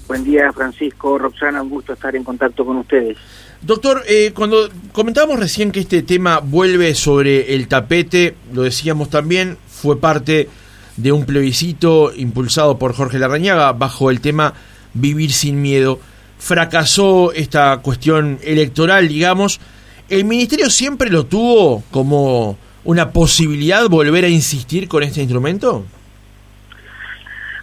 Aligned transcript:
Buen 0.06 0.22
día, 0.22 0.52
Francisco, 0.52 1.18
Roxana, 1.18 1.62
un 1.62 1.70
gusto 1.70 1.92
estar 1.92 2.14
en 2.14 2.22
contacto 2.22 2.64
con 2.64 2.76
ustedes. 2.76 3.18
Doctor, 3.60 4.04
eh, 4.06 4.32
cuando 4.34 4.68
comentábamos 4.92 5.40
recién 5.40 5.72
que 5.72 5.80
este 5.80 6.02
tema 6.02 6.38
vuelve 6.38 6.94
sobre 6.94 7.54
el 7.54 7.66
tapete, 7.66 8.36
lo 8.52 8.62
decíamos 8.62 9.10
también, 9.10 9.58
fue 9.68 9.98
parte 9.98 10.48
de 10.96 11.10
un 11.10 11.24
plebiscito 11.24 12.12
impulsado 12.14 12.78
por 12.78 12.94
Jorge 12.94 13.18
Larrañaga 13.18 13.72
bajo 13.72 14.10
el 14.10 14.20
tema 14.20 14.54
Vivir 14.94 15.32
sin 15.32 15.60
miedo. 15.60 15.98
Fracasó 16.38 17.32
esta 17.32 17.76
cuestión 17.78 18.38
electoral, 18.42 19.08
digamos. 19.08 19.60
¿El 20.08 20.24
ministerio 20.24 20.70
siempre 20.70 21.10
lo 21.10 21.26
tuvo 21.26 21.82
como 21.90 22.56
una 22.84 23.10
posibilidad 23.10 23.88
volver 23.88 24.24
a 24.24 24.28
insistir 24.28 24.86
con 24.86 25.02
este 25.02 25.20
instrumento? 25.20 25.84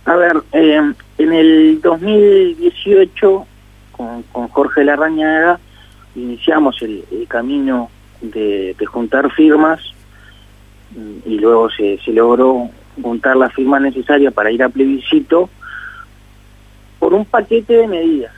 A 0.05 0.15
ver, 0.15 0.43
eh, 0.51 0.93
en 1.17 1.33
el 1.33 1.79
2018, 1.81 3.45
con, 3.91 4.23
con 4.23 4.47
Jorge 4.49 4.83
Larrañaga, 4.83 5.59
iniciamos 6.15 6.81
el, 6.81 7.05
camino 7.27 7.89
de, 8.21 8.75
juntar 8.85 9.31
firmas 9.31 9.79
mm, 10.91 11.29
y 11.29 11.39
luego 11.39 11.69
se, 11.69 11.97
se 11.99 12.11
logró 12.11 12.69
juntar 13.01 13.37
las 13.37 13.53
firmas 13.53 13.81
necesarias 13.81 14.33
para 14.33 14.51
ir 14.51 14.61
a 14.61 14.69
plebiscito 14.69 15.49
por 16.99 17.13
un 17.13 17.25
paquete 17.25 17.73
de 17.73 17.87
medidas. 17.87 18.33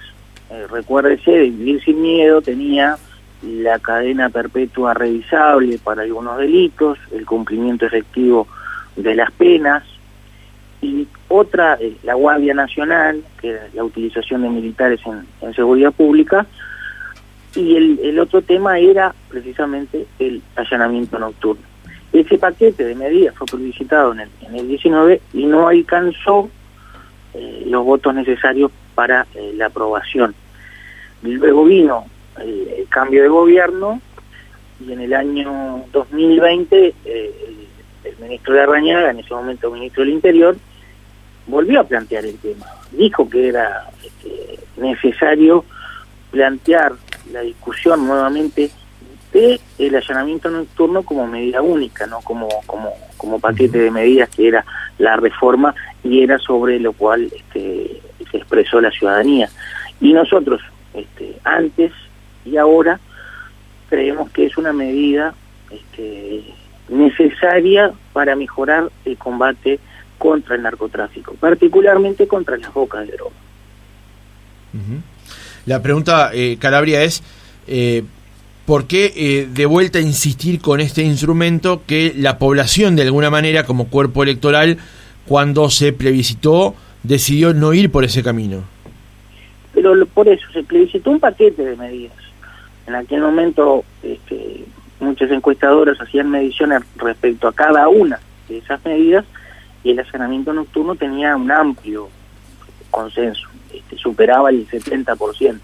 Eh, 0.50 0.68
recuérdese, 0.70 1.32
de 1.32 1.50
vivir 1.50 1.84
sin 1.84 2.02
miedo 2.02 2.42
tenía 2.42 2.98
la 3.42 3.80
cadena 3.80 4.30
perpetua 4.30 4.94
revisable 4.94 5.78
para 5.80 6.04
algunos 6.04 6.38
delitos, 6.38 6.98
el 7.12 7.26
cumplimiento 7.26 7.86
efectivo 7.86 8.48
de 8.96 9.16
las 9.16 9.32
penas, 9.32 9.84
y 10.86 11.08
otra, 11.30 11.78
eh, 11.82 11.98
la 12.04 12.14
Guardia 12.14 12.54
Nacional, 12.54 13.24
que 13.42 13.56
es 13.56 13.74
la 13.74 13.84
utilización 13.84 14.44
de 14.44 14.50
militares 14.50 15.00
en, 15.42 15.54
seguridad 15.54 15.92
pública, 15.92 16.46
y 17.56 17.76
el, 17.76 18.20
otro 18.20 18.42
tema 18.42 18.78
era 18.80 19.16
precisamente 19.30 20.06
el 20.20 20.42
allanamiento 20.56 21.18
nocturno. 21.18 21.64
Ese 22.12 22.38
paquete 22.38 22.84
de 22.84 22.96
medidas 22.96 23.34
fue 23.36 23.48
publicitado 23.48 24.14
en 24.14 24.22
el, 24.22 24.30
en 24.42 24.56
el 24.56 24.68
19 24.68 25.22
y 25.34 25.46
no 25.46 25.68
alcanzó 25.68 26.50
eh, 27.34 27.64
los 27.68 27.84
votos 27.84 28.14
necesarios 28.14 28.72
para 28.94 29.26
eh, 29.36 29.54
la 29.56 29.68
aprobación. 29.68 30.36
Luego 31.24 31.66
vino 31.66 32.06
el, 32.40 32.86
cambio 32.90 33.24
de 33.24 33.30
gobierno 33.30 34.00
y 34.86 34.92
en 34.92 35.02
el 35.02 35.14
año 35.14 35.84
2020 35.92 36.94
el, 37.06 37.32
el 38.04 38.18
ministro 38.22 38.54
de 38.54 38.62
Arrañaga, 38.62 39.12
en 39.12 39.20
ese 39.20 39.34
momento 39.34 39.72
ministro 39.72 40.04
del 40.04 40.14
Interior, 40.14 40.58
volvió 41.48 41.82
a 41.82 41.84
plantear 41.84 42.26
el 42.26 42.38
tema. 42.38 42.66
Dijo 42.92 43.30
que 43.30 43.50
era 43.50 43.90
este, 44.04 44.60
necesario 44.78 45.66
plantear 46.32 46.94
la 47.32 47.42
discusión 47.42 48.06
nuevamente 48.06 48.70
de 49.34 49.60
el 49.78 49.96
allanamiento 49.96 50.50
nocturno 50.50 51.04
como 51.04 51.28
medida 51.28 51.62
única, 51.62 52.08
no 52.08 52.22
como 52.22 52.48
como 52.66 52.92
como 53.18 53.40
paquete 53.40 53.80
de 53.80 53.92
medidas 53.92 54.30
que 54.30 54.48
era 54.48 54.66
la 54.98 55.18
reforma 55.18 55.74
y 56.04 56.22
era 56.22 56.38
sobre 56.38 56.80
lo 56.80 56.94
cual 56.94 57.32
este, 57.36 58.02
se 58.32 58.38
expresó 58.38 58.80
la 58.80 58.92
ciudadanía. 58.92 59.50
Y 60.00 60.14
nosotros, 60.14 60.62
este, 60.94 61.38
antes 61.44 61.92
y 62.46 62.58
ahora, 62.58 63.00
creemos 63.90 64.30
que 64.32 64.46
es 64.46 64.58
una 64.58 64.74
medida 64.74 65.34
necesaria 66.90 67.92
para 68.14 68.36
mejorar 68.36 68.90
el 69.06 69.18
combate 69.18 69.80
contra 70.18 70.56
el 70.56 70.62
narcotráfico, 70.62 71.34
particularmente 71.36 72.28
contra 72.28 72.58
las 72.58 72.74
bocas 72.74 73.08
de 73.08 73.14
droga. 73.14 73.36
La 75.66 75.82
pregunta, 75.82 76.32
eh, 76.34 76.58
Calabria, 76.60 77.04
es 77.04 77.24
eh, 77.68 78.04
¿por 78.66 78.88
qué 78.88 79.14
eh, 79.16 79.48
de 79.52 79.66
vuelta 79.66 80.00
insistir 80.00 80.60
con 80.60 80.82
este 80.82 81.04
instrumento 81.04 81.84
que 81.88 82.14
la 82.16 82.38
población, 82.38 82.96
de 82.96 83.04
alguna 83.04 83.30
manera, 83.30 83.64
como 83.64 83.88
cuerpo 83.88 84.24
electoral, 84.24 84.78
cuando 85.28 85.70
se 85.70 85.94
plebiscitó, 85.94 86.76
decidió 87.04 87.54
no 87.54 87.74
ir 87.74 87.92
por 87.92 88.04
ese 88.04 88.24
camino? 88.24 88.64
Pero 89.74 90.06
por 90.08 90.28
eso 90.28 90.46
se 90.52 90.64
plebiscitó 90.64 91.12
un 91.12 91.20
paquete 91.20 91.64
de 91.64 91.76
medidas. 91.76 92.18
En 92.88 92.96
aquel 92.96 93.22
momento 93.22 93.84
este, 94.04 94.66
muchas 95.00 95.32
encuestadoras 95.32 96.00
hacían 96.00 96.30
mediciones 96.30 96.82
respecto 96.98 97.48
a 97.48 97.54
cada 97.54 97.88
una 97.88 98.20
de 98.48 98.58
esas 98.58 98.84
medidas 98.86 99.26
y 99.86 99.92
el 99.92 100.00
allanamiento 100.00 100.52
nocturno 100.52 100.96
tenía 100.96 101.36
un 101.36 101.52
amplio 101.52 102.10
consenso, 102.90 103.48
este, 103.72 103.96
superaba 103.98 104.50
el 104.50 104.68
70%. 104.68 105.60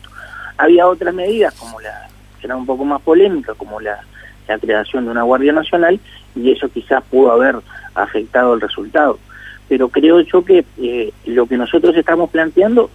Había 0.58 0.88
otras 0.88 1.14
medidas 1.14 1.56
como 1.56 1.82
la 1.82 2.08
que 2.40 2.46
era 2.46 2.56
un 2.56 2.68
poco 2.68 2.86
más 2.86 3.02
polémica, 3.02 3.56
como 3.56 3.82
la, 3.82 4.00
la 4.48 4.60
creación 4.60 5.06
de 5.06 5.12
una 5.12 5.24
Guardia 5.24 5.54
Nacional, 5.54 6.00
y 6.36 6.52
eso 6.52 6.70
quizás 6.70 7.04
pudo 7.06 7.32
haber 7.32 7.56
afectado 7.96 8.54
el 8.54 8.62
resultado. 8.62 9.18
Pero 9.68 9.90
creo 9.90 10.22
yo 10.22 10.46
que 10.46 10.66
eh, 10.78 11.14
lo 11.26 11.48
que 11.48 11.58
nosotros 11.58 11.96
estamos 11.98 12.30
planteando 12.30 12.92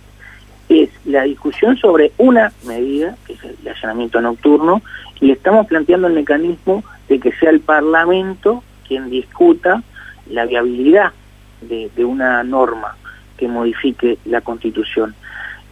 es 0.69 0.91
la 1.06 1.23
discusión 1.25 1.77
sobre 1.77 2.12
una 2.19 2.53
medida, 2.65 3.17
que 3.27 3.33
es 3.33 3.43
el 3.43 3.69
allanamiento 3.69 4.21
nocturno, 4.21 4.81
y 5.21 5.33
estamos 5.33 5.67
planteando 5.67 6.06
el 6.06 6.15
mecanismo 6.15 6.85
de 7.09 7.19
que 7.19 7.33
sea 7.33 7.50
el 7.50 7.61
Parlamento 7.61 8.62
quien 8.87 9.11
discuta 9.11 9.83
la 10.31 10.45
viabilidad 10.45 11.12
de, 11.61 12.05
una 12.05 12.43
norma 12.43 12.97
que 13.37 13.49
modifique 13.49 14.19
la 14.25 14.41
Constitución, 14.41 15.14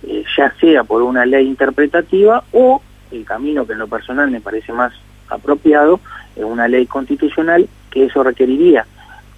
eh, 0.03 0.25
ya 0.37 0.53
sea 0.61 0.85
por 0.85 1.03
una 1.03 1.25
ley 1.25 1.47
interpretativa 1.47 2.45
o 2.53 2.83
el 3.11 3.25
camino 3.25 3.67
que 3.67 3.73
en 3.73 3.79
lo 3.79 3.89
personal 3.89 4.31
me 4.31 4.41
parece 4.41 4.73
más 4.73 4.93
apropiado, 5.29 6.01
es 6.37 6.45
una 6.45 6.69
ley 6.69 6.87
constitucional 6.87 7.69
que 7.91 8.07
eso 8.07 8.23
requeriría 8.23 8.87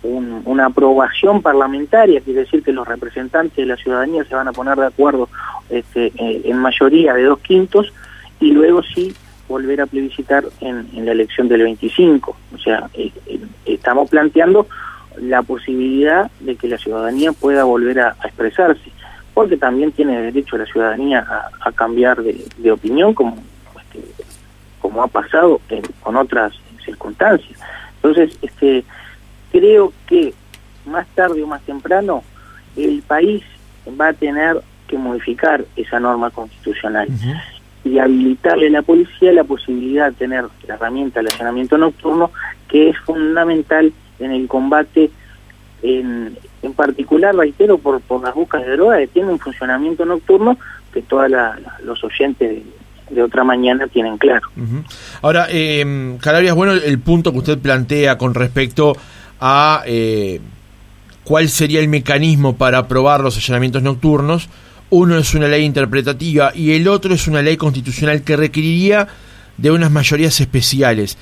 una 0.02 0.66
aprobación 0.66 1.42
parlamentaria, 1.42 2.20
quiere 2.20 2.40
decir 2.40 2.62
que 2.62 2.72
los 2.72 2.86
representantes 2.86 3.56
de 3.56 3.66
la 3.66 3.76
ciudadanía 3.76 4.24
se 4.24 4.34
van 4.34 4.48
a 4.48 4.52
poner 4.52 4.76
de 4.76 4.86
acuerdo 4.86 5.28
este, 5.68 6.12
eh, 6.16 6.42
en 6.44 6.58
mayoría 6.58 7.14
de 7.14 7.24
dos 7.24 7.40
quintos 7.40 7.92
y 8.40 8.52
luego 8.52 8.82
sí 8.82 9.14
volver 9.48 9.80
a 9.80 9.86
plebiscitar 9.86 10.44
en, 10.60 11.04
la 11.04 11.12
elección 11.12 11.48
del 11.48 11.62
25. 11.62 12.36
O 12.54 12.58
sea, 12.58 12.88
eh, 12.94 13.10
eh, 13.26 13.40
estamos 13.64 14.08
planteando 14.10 14.66
la 15.20 15.42
posibilidad 15.42 16.30
de 16.40 16.56
que 16.56 16.68
la 16.68 16.78
ciudadanía 16.78 17.32
pueda 17.32 17.64
volver 17.64 18.00
a, 18.00 18.16
expresarse, 18.24 18.90
porque 19.34 19.56
también 19.56 19.92
tiene 19.92 20.20
derecho 20.20 20.56
la 20.56 20.66
ciudadanía 20.66 21.26
a, 21.60 21.72
cambiar 21.72 22.22
de, 22.22 22.70
opinión, 22.70 23.14
como, 23.14 23.36
este, 23.80 24.00
como 24.80 25.02
ha 25.02 25.08
pasado 25.08 25.60
con 26.02 26.16
otras 26.16 26.52
circunstancias. 26.84 27.58
Entonces, 27.96 28.38
este, 28.42 28.84
creo 29.50 29.92
que 30.06 30.32
más 30.86 31.06
tarde 31.08 31.42
o 31.42 31.46
más 31.46 31.62
temprano 31.62 32.22
el 32.76 33.02
país 33.02 33.42
va 34.00 34.08
a 34.08 34.12
tener 34.12 34.60
que 34.86 34.96
modificar 34.96 35.64
esa 35.76 35.98
norma 35.98 36.30
constitucional 36.30 37.08
y 37.84 37.98
habilitarle 37.98 38.68
a 38.68 38.70
la 38.70 38.82
policía 38.82 39.32
la 39.32 39.44
posibilidad 39.44 40.10
de 40.10 40.16
tener 40.16 40.44
la 40.66 40.74
herramienta 40.74 41.20
del 41.20 41.32
allanamiento 41.32 41.78
nocturno, 41.78 42.30
que 42.68 42.90
es 42.90 42.98
fundamental 42.98 43.92
en 44.18 44.32
el 44.32 44.48
combate, 44.48 45.10
en, 45.82 46.36
en 46.62 46.72
particular, 46.74 47.34
reitero, 47.34 47.78
por, 47.78 48.00
por 48.00 48.22
las 48.22 48.34
buscas 48.34 48.64
de 48.64 48.72
droga, 48.72 48.98
que 48.98 49.06
tiene 49.08 49.30
un 49.30 49.38
funcionamiento 49.38 50.04
nocturno 50.04 50.58
que 50.92 51.02
todos 51.02 51.30
los 51.82 52.02
oyentes 52.04 52.62
de, 53.10 53.22
otra 53.22 53.44
mañana 53.44 53.86
tienen 53.86 54.18
claro. 54.18 54.48
Ahora, 55.22 55.46
eh, 55.50 56.16
Calabria, 56.20 56.54
bueno 56.54 56.72
el 56.72 56.98
punto 56.98 57.32
que 57.32 57.38
usted 57.38 57.58
plantea 57.58 58.18
con 58.18 58.34
respecto 58.34 58.96
a 59.38 59.82
eh, 59.86 60.40
cuál 61.22 61.48
sería 61.48 61.80
el 61.80 61.88
mecanismo 61.88 62.56
para 62.56 62.78
aprobar 62.78 63.20
los 63.20 63.36
allanamientos 63.36 63.82
nocturnos. 63.82 64.48
Uno 64.88 65.18
es 65.18 65.34
una 65.34 65.48
ley 65.48 65.64
interpretativa 65.64 66.52
y 66.54 66.72
el 66.72 66.88
otro 66.88 67.12
es 67.12 67.26
una 67.26 67.42
ley 67.42 67.56
constitucional 67.56 68.22
que 68.22 68.36
requeriría 68.36 69.06
de 69.56 69.70
unas 69.70 69.90
mayorías 69.90 70.40
especiales. 70.40 71.18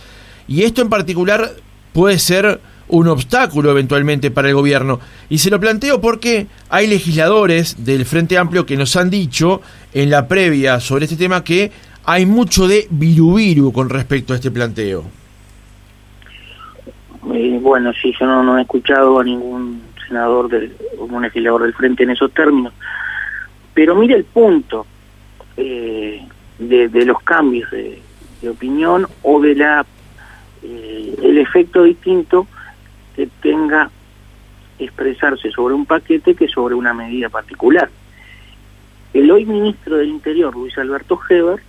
Y 0.46 0.62
esto 0.62 0.82
en 0.82 0.90
particular 0.90 1.50
puede 1.92 2.18
ser 2.18 2.60
un 2.88 3.08
obstáculo 3.08 3.70
eventualmente 3.70 4.30
para 4.30 4.48
el 4.48 4.54
gobierno. 4.54 5.00
Y 5.28 5.38
se 5.38 5.50
lo 5.50 5.60
planteo 5.60 6.00
porque 6.00 6.46
hay 6.68 6.86
legisladores 6.86 7.84
del 7.84 8.04
Frente 8.04 8.38
Amplio 8.38 8.66
que 8.66 8.76
nos 8.76 8.96
han 8.96 9.10
dicho 9.10 9.62
en 9.92 10.10
la 10.10 10.28
previa 10.28 10.80
sobre 10.80 11.04
este 11.04 11.16
tema 11.16 11.42
que 11.42 11.70
hay 12.04 12.26
mucho 12.26 12.68
de 12.68 12.86
virubiru 12.90 13.72
con 13.72 13.88
respecto 13.88 14.32
a 14.32 14.36
este 14.36 14.50
planteo. 14.50 15.04
Eh, 17.32 17.58
bueno, 17.60 17.92
sí, 18.00 18.12
yo 18.18 18.26
no, 18.26 18.58
he 18.58 18.62
escuchado 18.62 19.18
a 19.18 19.24
ningún 19.24 19.82
senador, 20.06 20.48
del, 20.48 20.76
un 20.98 21.22
legislador 21.22 21.62
del 21.62 21.72
Frente 21.72 22.02
en 22.02 22.10
esos 22.10 22.32
términos. 22.32 22.72
Pero 23.72 23.96
mire 23.96 24.14
el 24.14 24.24
punto 24.24 24.86
eh, 25.56 26.22
de, 26.58 27.04
los 27.04 27.20
cambios 27.22 27.70
de, 27.70 28.00
opinión 28.48 29.06
o 29.22 29.40
de 29.40 29.54
la 29.54 29.86
eh, 30.62 31.16
el 31.22 31.38
efecto 31.38 31.82
distinto 31.84 32.46
que 33.14 33.28
tenga 33.40 33.90
expresarse 34.78 35.50
sobre 35.50 35.74
un 35.74 35.86
paquete 35.86 36.34
que 36.34 36.48
sobre 36.48 36.74
una 36.74 36.92
medida 36.92 37.28
particular. 37.28 37.88
El 39.12 39.30
hoy 39.30 39.44
ministro 39.46 39.96
del 39.96 40.08
Interior, 40.08 40.54
Luis 40.54 40.76
Alberto 40.76 41.18
Heber, 41.28 41.62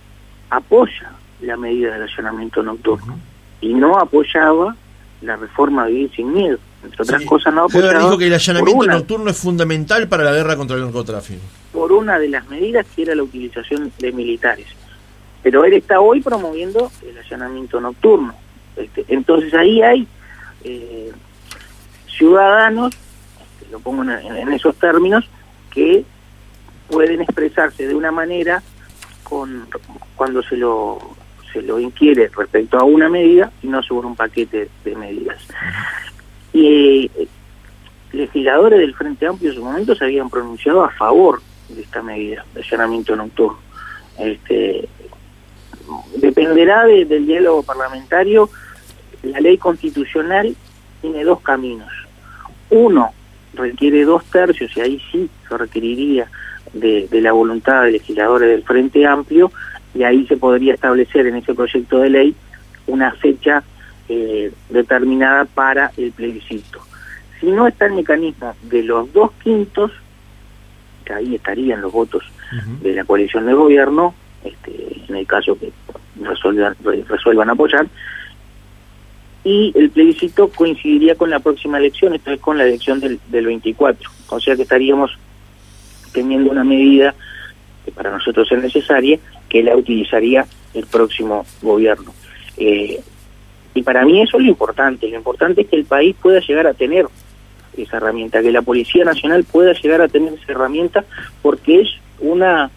apoya 0.50 1.12
la 1.40 1.56
medida 1.56 1.92
del 1.92 2.02
allanamiento 2.02 2.62
nocturno 2.62 3.18
y 3.60 3.74
no 3.74 3.98
apoyaba 3.98 4.74
la 5.22 5.36
reforma 5.36 5.86
de 5.86 5.92
Vivir 5.92 6.10
sin 6.16 6.32
Miedo. 6.32 6.58
Entre 6.84 7.02
otras 7.02 7.22
cosas, 7.24 7.54
no 7.54 7.64
apoyaba. 7.64 7.98
dijo 7.98 8.18
que 8.18 8.26
el 8.26 8.34
allanamiento 8.34 8.86
nocturno 8.86 9.30
es 9.30 9.38
fundamental 9.38 10.08
para 10.08 10.24
la 10.24 10.32
guerra 10.32 10.56
contra 10.56 10.76
el 10.76 10.82
narcotráfico 10.82 11.42
por 11.76 11.92
una 11.92 12.18
de 12.18 12.28
las 12.28 12.48
medidas 12.48 12.86
que 12.96 13.02
era 13.02 13.14
la 13.14 13.22
utilización 13.22 13.92
de 13.98 14.10
militares. 14.10 14.66
Pero 15.42 15.62
él 15.62 15.74
está 15.74 16.00
hoy 16.00 16.22
promoviendo 16.22 16.90
el 17.06 17.18
allanamiento 17.18 17.78
nocturno. 17.82 18.34
Este, 18.74 19.04
entonces 19.08 19.52
ahí 19.52 19.82
hay 19.82 20.08
eh, 20.64 21.12
ciudadanos, 22.16 22.94
lo 23.70 23.80
pongo 23.80 24.02
en, 24.02 24.52
esos 24.52 24.76
términos, 24.76 25.28
que 25.70 26.04
pueden 26.88 27.20
expresarse 27.20 27.86
de 27.86 27.94
una 27.94 28.10
manera 28.10 28.62
con 29.22 29.68
cuando 30.14 30.42
se 30.42 30.56
lo 30.56 30.98
se 31.52 31.62
lo 31.62 31.80
inquiere 31.80 32.30
respecto 32.36 32.78
a 32.78 32.84
una 32.84 33.08
medida 33.08 33.50
y 33.62 33.68
no 33.68 33.82
sobre 33.82 34.06
un 34.06 34.16
paquete 34.16 34.68
de 34.84 34.94
medidas. 34.94 35.38
Y 36.52 37.10
eh, 37.16 37.28
legisladores 38.12 38.78
del 38.80 38.94
Frente 38.94 39.26
Amplio 39.26 39.50
en 39.50 39.56
su 39.56 39.64
momento 39.64 39.94
se 39.94 40.04
habían 40.04 40.28
pronunciado 40.30 40.84
a 40.84 40.90
favor 40.90 41.40
de 41.68 41.82
esta 41.82 42.02
medida 42.02 42.44
de 42.54 42.60
allanamiento 42.62 43.16
nocturno. 43.16 43.58
Este, 44.18 44.88
dependerá 46.16 46.84
del 46.84 47.26
diálogo 47.26 47.62
parlamentario. 47.62 48.50
La 49.22 49.40
ley 49.40 49.58
constitucional 49.58 50.54
tiene 51.00 51.24
dos 51.24 51.40
caminos. 51.40 51.90
Uno 52.70 53.12
requiere 53.54 54.04
dos 54.04 54.24
tercios 54.24 54.76
y 54.76 54.80
ahí 54.80 55.02
sí 55.10 55.30
se 55.48 55.56
requeriría 55.56 56.28
de, 56.72 57.08
la 57.12 57.32
voluntad 57.32 57.84
de 57.84 57.92
legisladores 57.92 58.48
del 58.48 58.62
Frente 58.62 59.06
Amplio 59.06 59.50
y 59.94 60.02
ahí 60.02 60.26
se 60.26 60.36
podría 60.36 60.74
establecer 60.74 61.26
en 61.26 61.36
ese 61.36 61.54
proyecto 61.54 61.98
de 61.98 62.10
ley 62.10 62.36
una 62.86 63.12
fecha 63.12 63.62
eh, 64.08 64.52
determinada 64.68 65.44
para 65.46 65.90
el 65.96 66.12
plebiscito. 66.12 66.80
Si 67.40 67.46
no 67.46 67.66
está 67.66 67.86
el 67.86 67.94
mecanismo 67.94 68.54
de 68.62 68.82
los 68.82 69.12
dos 69.12 69.32
quintos, 69.42 69.92
que 71.04 71.12
ahí 71.12 71.34
estarían 71.34 71.80
los 71.80 71.92
votos 71.92 72.24
de 72.80 72.94
la 72.94 73.04
coalición 73.04 73.46
de 73.46 73.54
gobierno, 73.54 74.14
este, 74.44 75.02
en 75.08 75.16
el 75.16 75.26
caso 75.26 75.58
que 75.58 75.72
resuelvan, 76.20 76.76
resuelvan 77.08 77.50
apoyar, 77.50 77.86
y 79.46 79.72
el 79.76 79.90
plebiscito 79.90 80.48
coincidiría 80.48 81.14
con 81.14 81.30
la 81.30 81.38
próxima 81.38 81.78
elección, 81.78 82.12
esto 82.14 82.32
es 82.32 82.40
con 82.40 82.58
la 82.58 82.64
elección 82.64 82.98
del, 82.98 83.20
del 83.28 83.46
24, 83.46 84.10
o 84.30 84.40
sea 84.40 84.56
que 84.56 84.62
estaríamos 84.62 85.16
teniendo 86.12 86.50
una 86.50 86.64
medida 86.64 87.14
que 87.84 87.92
para 87.92 88.10
nosotros 88.10 88.50
es 88.50 88.60
necesaria, 88.60 89.20
que 89.48 89.62
la 89.62 89.76
utilizaría 89.76 90.44
el 90.74 90.84
próximo 90.86 91.46
gobierno. 91.62 92.12
Eh, 92.56 93.00
y 93.72 93.82
para 93.82 94.04
mí 94.04 94.20
eso 94.20 94.38
es 94.38 94.42
lo 94.42 94.48
importante, 94.48 95.08
lo 95.08 95.16
importante 95.16 95.60
es 95.60 95.68
que 95.68 95.76
el 95.76 95.84
país 95.84 96.16
pueda 96.20 96.40
llegar 96.40 96.66
a 96.66 96.74
tener 96.74 97.06
esa 97.76 97.98
herramienta, 97.98 98.42
que 98.42 98.50
la 98.50 98.62
Policía 98.62 99.04
Nacional 99.04 99.44
pueda 99.44 99.74
llegar 99.74 100.00
a 100.00 100.08
tener 100.08 100.32
esa 100.32 100.50
herramienta 100.50 101.04
porque 101.40 101.82
es 101.82 101.88
una, 102.18 102.68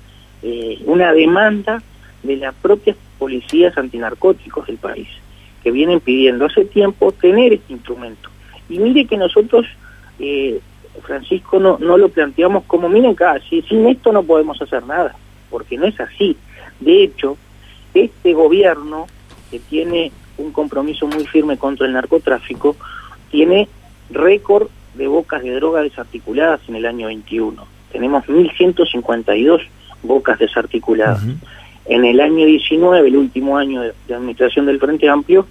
eh, 0.44 0.77
una 0.86 1.13
demanda 1.13 1.81
de 2.21 2.36
las 2.36 2.54
propias 2.54 2.95
policías 3.18 3.76
antinarcóticos 3.76 4.68
del 4.68 4.78
país, 4.78 5.07
que 5.63 5.71
vienen 5.71 5.99
pidiendo 5.99 6.45
hace 6.45 6.66
tiempo 6.66 7.11
tener 7.11 7.54
este 7.54 7.73
instrumento. 7.73 8.30
Y 8.69 8.80
mire 8.80 9.06
que 9.06 9.18
nosotros, 9.18 9.66
eh, 10.19 10.59
Francisco, 11.01 11.59
no, 11.59 11.78
no 11.80 11.97
lo 11.97 12.09
planteamos 12.09 12.63
como, 12.66 12.89
miren 12.89 13.11
acá, 13.11 13.39
si, 13.49 13.61
sin 13.63 13.87
esto 13.87 14.11
no 14.11 14.23
podemos 14.23 14.61
hacer 14.61 14.85
nada, 14.85 15.16
porque 15.49 15.78
no 15.78 15.85
es 15.85 15.99
así. 15.99 16.37
De 16.80 17.04
hecho, 17.04 17.37
este 17.94 18.33
gobierno, 18.33 19.07
que 19.49 19.59
tiene 19.59 20.11
un 20.37 20.51
compromiso 20.51 21.07
muy 21.07 21.25
firme 21.25 21.57
contra 21.57 21.87
el 21.87 21.94
narcotráfico, 21.94 22.75
tiene 23.31 23.68
récord 24.09 24.69
de 24.94 25.07
bocas 25.07 25.44
de 25.44 25.51
droga 25.56 25.81
desarticuladas 25.81 26.61
en 26.68 26.75
el 26.75 26.85
año 26.85 27.07
21. 27.07 27.66
Tenemos 27.92 28.25
1.152 28.25 29.61
bocas 30.04 30.39
desarticuladas. 30.39 31.23
En 31.89 32.05
el 32.05 32.21
año 32.21 32.45
19, 32.45 33.07
el 33.07 33.17
último 33.17 33.57
año 33.57 33.81
de, 33.81 33.93
administración 34.13 34.67
del 34.67 34.79
Frente 34.79 35.09
Amplio, 35.09 35.47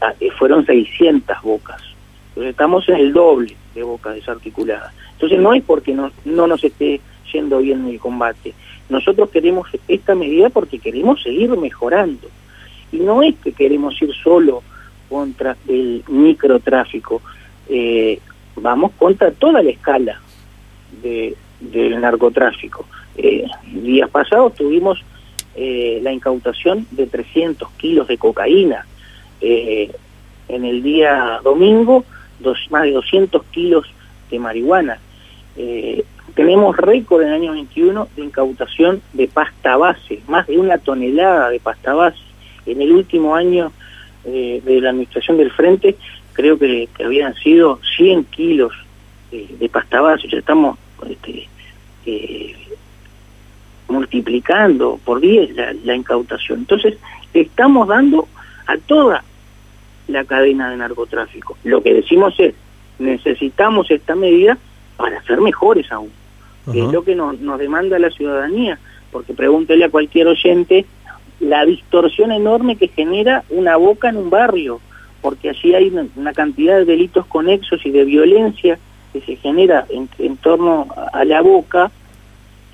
ah, 0.00 0.14
eh, 0.20 0.30
fueron 0.30 0.64
600 0.64 1.42
bocas. 1.42 1.82
Entonces 2.28 2.52
estamos 2.52 2.88
en 2.88 2.96
el 2.96 3.12
doble 3.12 3.56
de 3.74 3.82
bocas 3.82 4.14
desarticuladas. 4.14 4.94
Entonces 5.14 5.40
no 5.40 5.52
es 5.52 5.64
porque 5.64 5.92
no, 5.92 6.12
no 6.24 6.46
nos 6.46 6.62
esté 6.62 7.00
yendo 7.32 7.58
bien 7.58 7.88
el 7.88 7.98
combate. 7.98 8.54
Nosotros 8.88 9.30
queremos 9.30 9.68
esta 9.88 10.14
medida 10.14 10.48
porque 10.48 10.78
queremos 10.78 11.20
seguir 11.20 11.50
mejorando. 11.56 12.28
Y 12.92 12.98
no 12.98 13.24
es 13.24 13.34
que 13.42 13.50
queremos 13.50 14.00
ir 14.00 14.14
solo 14.14 14.62
contra 15.08 15.56
el 15.66 16.04
microtráfico. 16.06 17.20
Eh, 17.68 18.20
vamos 18.54 18.92
contra 18.92 19.32
toda 19.32 19.60
la 19.60 19.70
escala 19.70 20.20
de, 21.02 21.34
del 21.58 22.00
narcotráfico. 22.00 22.86
Eh, 23.16 23.44
días 23.72 24.08
pasados 24.10 24.54
tuvimos 24.54 25.02
eh, 25.56 26.00
la 26.02 26.12
incautación 26.12 26.86
de 26.90 27.06
300 27.06 27.70
kilos 27.72 28.08
de 28.08 28.18
cocaína. 28.18 28.86
Eh, 29.40 29.90
en 30.48 30.64
el 30.64 30.82
día 30.82 31.40
domingo, 31.44 32.04
dos, 32.40 32.58
más 32.70 32.82
de 32.82 32.90
200 32.90 33.42
kilos 33.52 33.86
de 34.30 34.38
marihuana. 34.38 34.98
Eh, 35.56 36.04
tenemos 36.34 36.76
récord 36.76 37.22
en 37.22 37.28
el 37.28 37.34
año 37.34 37.52
21 37.52 38.08
de 38.16 38.22
incautación 38.22 39.00
de 39.12 39.28
pasta 39.28 39.76
base, 39.76 40.20
más 40.26 40.46
de 40.48 40.58
una 40.58 40.78
tonelada 40.78 41.50
de 41.50 41.60
pasta 41.60 41.94
base. 41.94 42.18
En 42.66 42.82
el 42.82 42.92
último 42.92 43.36
año 43.36 43.72
de 44.24 44.80
la 44.80 44.88
administración 44.88 45.36
del 45.36 45.50
Frente 45.50 45.96
creo 46.32 46.58
que, 46.58 46.88
habían 47.04 47.34
sido 47.34 47.78
100 47.96 48.24
kilos 48.24 48.72
de 49.30 49.68
pasta 49.68 50.00
base, 50.00 50.28
estamos 50.32 50.78
este, 51.06 51.46
multiplicando 53.88 54.98
por 55.04 55.20
10 55.20 55.54
la, 55.54 55.74
la 55.84 55.94
incautación. 55.94 56.60
Entonces, 56.60 56.96
estamos 57.32 57.88
dando 57.88 58.28
a 58.66 58.76
toda 58.78 59.24
la 60.08 60.24
cadena 60.24 60.70
de 60.70 60.76
narcotráfico. 60.76 61.56
Lo 61.64 61.82
que 61.82 61.94
decimos 61.94 62.34
es, 62.38 62.54
necesitamos 62.98 63.90
esta 63.90 64.14
medida 64.14 64.58
para 64.96 65.22
ser 65.24 65.40
mejores 65.40 65.90
aún, 65.90 66.10
es 66.72 66.92
lo 66.92 67.04
que 67.04 67.14
nos, 67.14 67.38
nos 67.40 67.58
demanda 67.58 67.98
la 67.98 68.10
ciudadanía, 68.10 68.78
porque 69.12 69.34
pregúntele 69.34 69.84
a 69.84 69.90
cualquier 69.90 70.28
oyente 70.28 70.86
la 71.40 71.64
distorsión 71.66 72.32
enorme 72.32 72.76
que 72.76 72.88
genera 72.88 73.44
una 73.50 73.76
boca 73.76 74.08
en 74.08 74.16
un 74.16 74.30
barrio, 74.30 74.80
porque 75.20 75.50
allí 75.50 75.74
hay 75.74 75.92
una, 76.16 76.32
cantidad 76.32 76.78
de 76.78 76.86
delitos 76.86 77.26
conexos 77.26 77.84
y 77.84 77.90
de 77.90 78.04
violencia 78.04 78.78
que 79.12 79.20
se 79.20 79.36
genera 79.36 79.84
en, 79.90 80.08
en 80.18 80.36
torno 80.38 80.88
a 81.12 81.24
la 81.24 81.42
boca, 81.42 81.90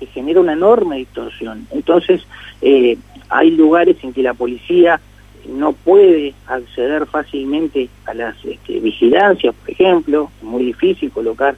que 0.01 0.07
genera 0.07 0.39
una 0.39 0.53
enorme 0.53 0.97
distorsión. 0.97 1.67
Entonces, 1.69 2.25
eh, 2.63 2.97
hay 3.29 3.51
lugares 3.51 3.97
en 4.01 4.13
que 4.13 4.23
la 4.23 4.33
policía 4.33 4.99
no 5.47 5.73
puede 5.73 6.33
acceder 6.47 7.05
fácilmente 7.05 7.87
a 8.07 8.15
las 8.15 8.35
este, 8.43 8.79
vigilancias, 8.79 9.53
por 9.53 9.69
ejemplo, 9.69 10.31
es 10.39 10.43
muy 10.43 10.65
difícil 10.65 11.11
colocar, 11.11 11.55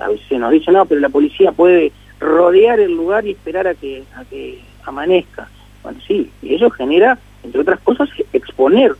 a 0.00 0.08
veces 0.08 0.38
nos 0.38 0.52
dicen, 0.52 0.72
no, 0.72 0.86
pero 0.86 1.02
la 1.02 1.10
policía 1.10 1.52
puede 1.52 1.92
rodear 2.18 2.80
el 2.80 2.92
lugar 2.92 3.26
y 3.26 3.32
esperar 3.32 3.66
a 3.66 3.74
que, 3.74 4.04
a 4.16 4.24
que 4.24 4.58
amanezca. 4.84 5.50
Bueno, 5.82 5.98
sí, 6.06 6.30
y 6.40 6.54
eso 6.54 6.70
genera, 6.70 7.18
entre 7.42 7.60
otras 7.60 7.80
cosas, 7.80 8.08
exponer 8.32 8.94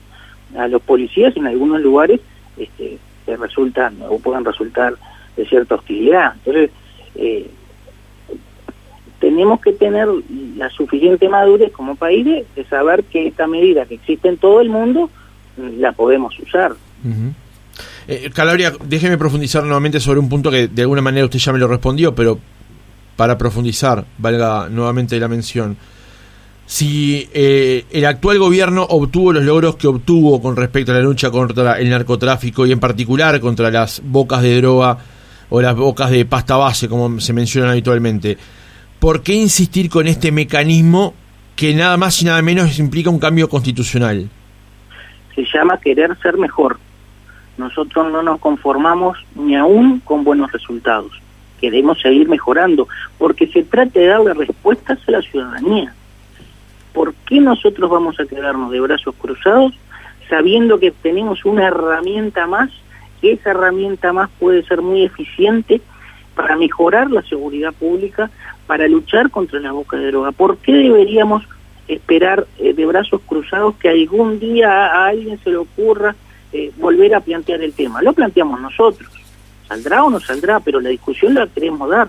a 0.59 0.69
los 0.69 0.83
policías 0.83 1.35
en 1.35 1.47
algunos 1.47 1.81
lugares 1.81 2.21
este, 2.59 2.99
que 3.25 3.37
resultan 3.39 3.97
o 4.07 4.19
puedan 4.19 4.45
resultar 4.45 4.97
de 5.35 5.47
cierta 5.47 5.77
hostilidad. 5.77 6.35
Entonces, 6.45 6.71
eh, 7.15 7.51
tenemos 9.23 9.61
que 9.61 9.73
tener 9.73 10.09
la 10.57 10.69
suficiente 10.71 11.29
madurez 11.29 11.71
como 11.71 11.95
país 11.95 12.25
de, 12.25 12.65
saber 12.69 13.05
que 13.05 13.29
esta 13.29 13.47
medida 13.47 13.87
que 13.87 13.95
existe 13.95 14.29
en 14.29 14.37
todo 14.37 14.61
el 14.61 14.69
mundo 14.69 15.11
mm, 15.57 15.79
la 15.79 15.93
podemos 15.93 16.37
usar. 16.41 16.73
eh, 18.09 18.31
Calabria, 18.35 18.73
déjeme 18.85 19.17
profundizar 19.17 19.63
nuevamente 19.63 20.01
sobre 20.01 20.19
un 20.19 20.29
punto 20.29 20.51
que 20.51 20.67
de 20.67 20.83
alguna 20.83 21.03
manera 21.03 21.25
usted 21.25 21.39
ya 21.39 21.53
me 21.53 21.61
lo 21.61 21.69
respondió, 21.69 22.13
pero 22.13 22.41
para 23.15 23.39
profundizar, 23.39 24.05
valga 24.19 24.69
nuevamente 24.69 25.21
la 25.21 25.29
mención. 25.29 25.77
Si 26.67 27.29
eh, 27.33 27.85
el 27.93 28.05
actual 28.05 28.41
gobierno 28.41 28.83
obtuvo 28.83 29.33
los 29.33 29.45
logros 29.45 29.77
que 29.77 29.87
obtuvo 29.87 30.43
con 30.43 30.57
respecto 30.57 30.91
a 30.91 30.97
la 30.97 31.01
lucha 31.01 31.31
contra 31.31 31.79
el 31.79 31.89
narcotráfico 31.91 32.67
y 32.67 32.73
en 32.73 32.81
particular 32.81 33.39
contra 33.39 33.71
las 33.71 34.03
bocas 34.05 34.43
de 34.43 34.61
droga 34.61 34.99
o 35.51 35.63
las 35.63 35.77
bocas 35.77 36.11
de 36.11 36.25
pasta 36.25 36.57
base, 36.57 36.89
como 36.89 37.21
se 37.21 37.33
mencionan 37.33 37.71
habitualmente, 37.71 38.37
¿por 39.03 39.25
qué 39.25 39.33
insistir 39.33 39.91
con 39.91 40.07
este 40.07 40.31
mecanismo 40.31 41.13
que 41.57 41.75
nada 41.75 41.97
más 41.97 42.23
y 42.23 42.25
nada 42.25 42.41
menos 42.41 42.79
implica 42.79 43.11
un 43.11 43.19
cambio 43.19 43.49
constitucional? 43.49 44.31
Se 45.35 45.45
llama 45.53 45.81
querer 45.81 46.17
ser 46.23 46.39
mejor. 46.39 46.79
Nosotros 47.59 48.13
no 48.13 48.23
nos 48.23 48.39
conformamos 48.39 49.19
ni 49.35 49.57
aún 49.57 49.99
con 50.05 50.23
buenos 50.23 50.53
resultados. 50.53 51.21
Queremos 51.61 52.01
seguir 52.01 52.29
mejorando, 52.29 52.87
porque 53.19 53.49
se 53.49 53.65
trata 53.65 53.99
de 53.99 54.07
darle 54.07 54.35
respuestas 54.35 55.01
a 55.09 55.11
la 55.11 55.23
ciudadanía. 55.23 55.93
¿Por 56.93 57.13
qué 57.27 57.41
nosotros 57.41 57.91
vamos 57.91 58.21
a 58.21 58.27
quedarnos 58.27 58.71
de 58.71 58.79
brazos 58.79 59.17
cruzados 59.17 59.75
sabiendo 60.31 60.79
que 60.79 60.93
tenemos 60.93 61.45
una 61.45 61.67
herramienta 61.67 62.47
más, 62.47 62.71
que 63.21 63.33
esa 63.33 63.51
herramienta 63.51 64.13
más 64.13 64.31
puede 64.39 64.63
ser 64.63 64.81
muy 64.81 65.03
eficiente 65.03 65.81
para 66.37 66.57
mejorar 66.57 67.11
la 67.11 67.23
seguridad 67.23 67.73
pública, 67.73 68.31
para 68.67 68.89
luchar 68.89 69.31
contra 69.31 69.61
la 69.61 69.73
boca 69.73 69.97
de 69.97 70.09
droga. 70.09 70.33
¿Por 70.33 70.59
qué 70.59 70.73
deberíamos 70.73 71.45
esperar 71.89 72.47
eh, 72.59 72.73
de 72.73 72.87
brazos 72.87 73.21
cruzados 73.27 73.75
que 73.77 73.89
algún 73.89 74.39
día 74.39 74.71
a, 74.71 75.09
alguien 75.09 75.39
se 75.43 75.51
le 75.51 75.57
ocurra 75.57 76.15
eh, 76.53 76.73
volver 76.77 77.15
a 77.15 77.21
plantear 77.21 77.63
el 77.63 77.73
tema? 77.73 78.03
Lo 78.03 78.13
planteamos 78.13 78.61
nosotros. 78.61 79.11
¿Saldrá 79.69 80.05
o 80.05 80.11
no 80.11 80.21
saldrá? 80.21 80.61
Pero 80.61 80.81
la 80.81 80.91
discusión 80.91 81.35
la 81.35 81.47
queremos 81.47 81.89
dar, 81.89 82.09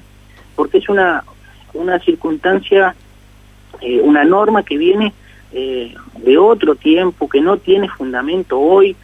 porque 0.55 0.77
es 0.79 0.89
una, 0.89 1.23
una 1.73 1.99
circunstancia, 1.99 2.95
eh, 3.81 4.01
una 4.01 4.23
norma 4.23 4.63
que 4.63 4.77
viene 4.77 5.13
de 5.53 6.35
otro 6.39 6.73
tiempo, 6.73 7.29
que 7.29 7.39
no 7.39 7.57
tiene 7.57 7.87
fundamento 7.87 8.59
hoy. 8.59 8.95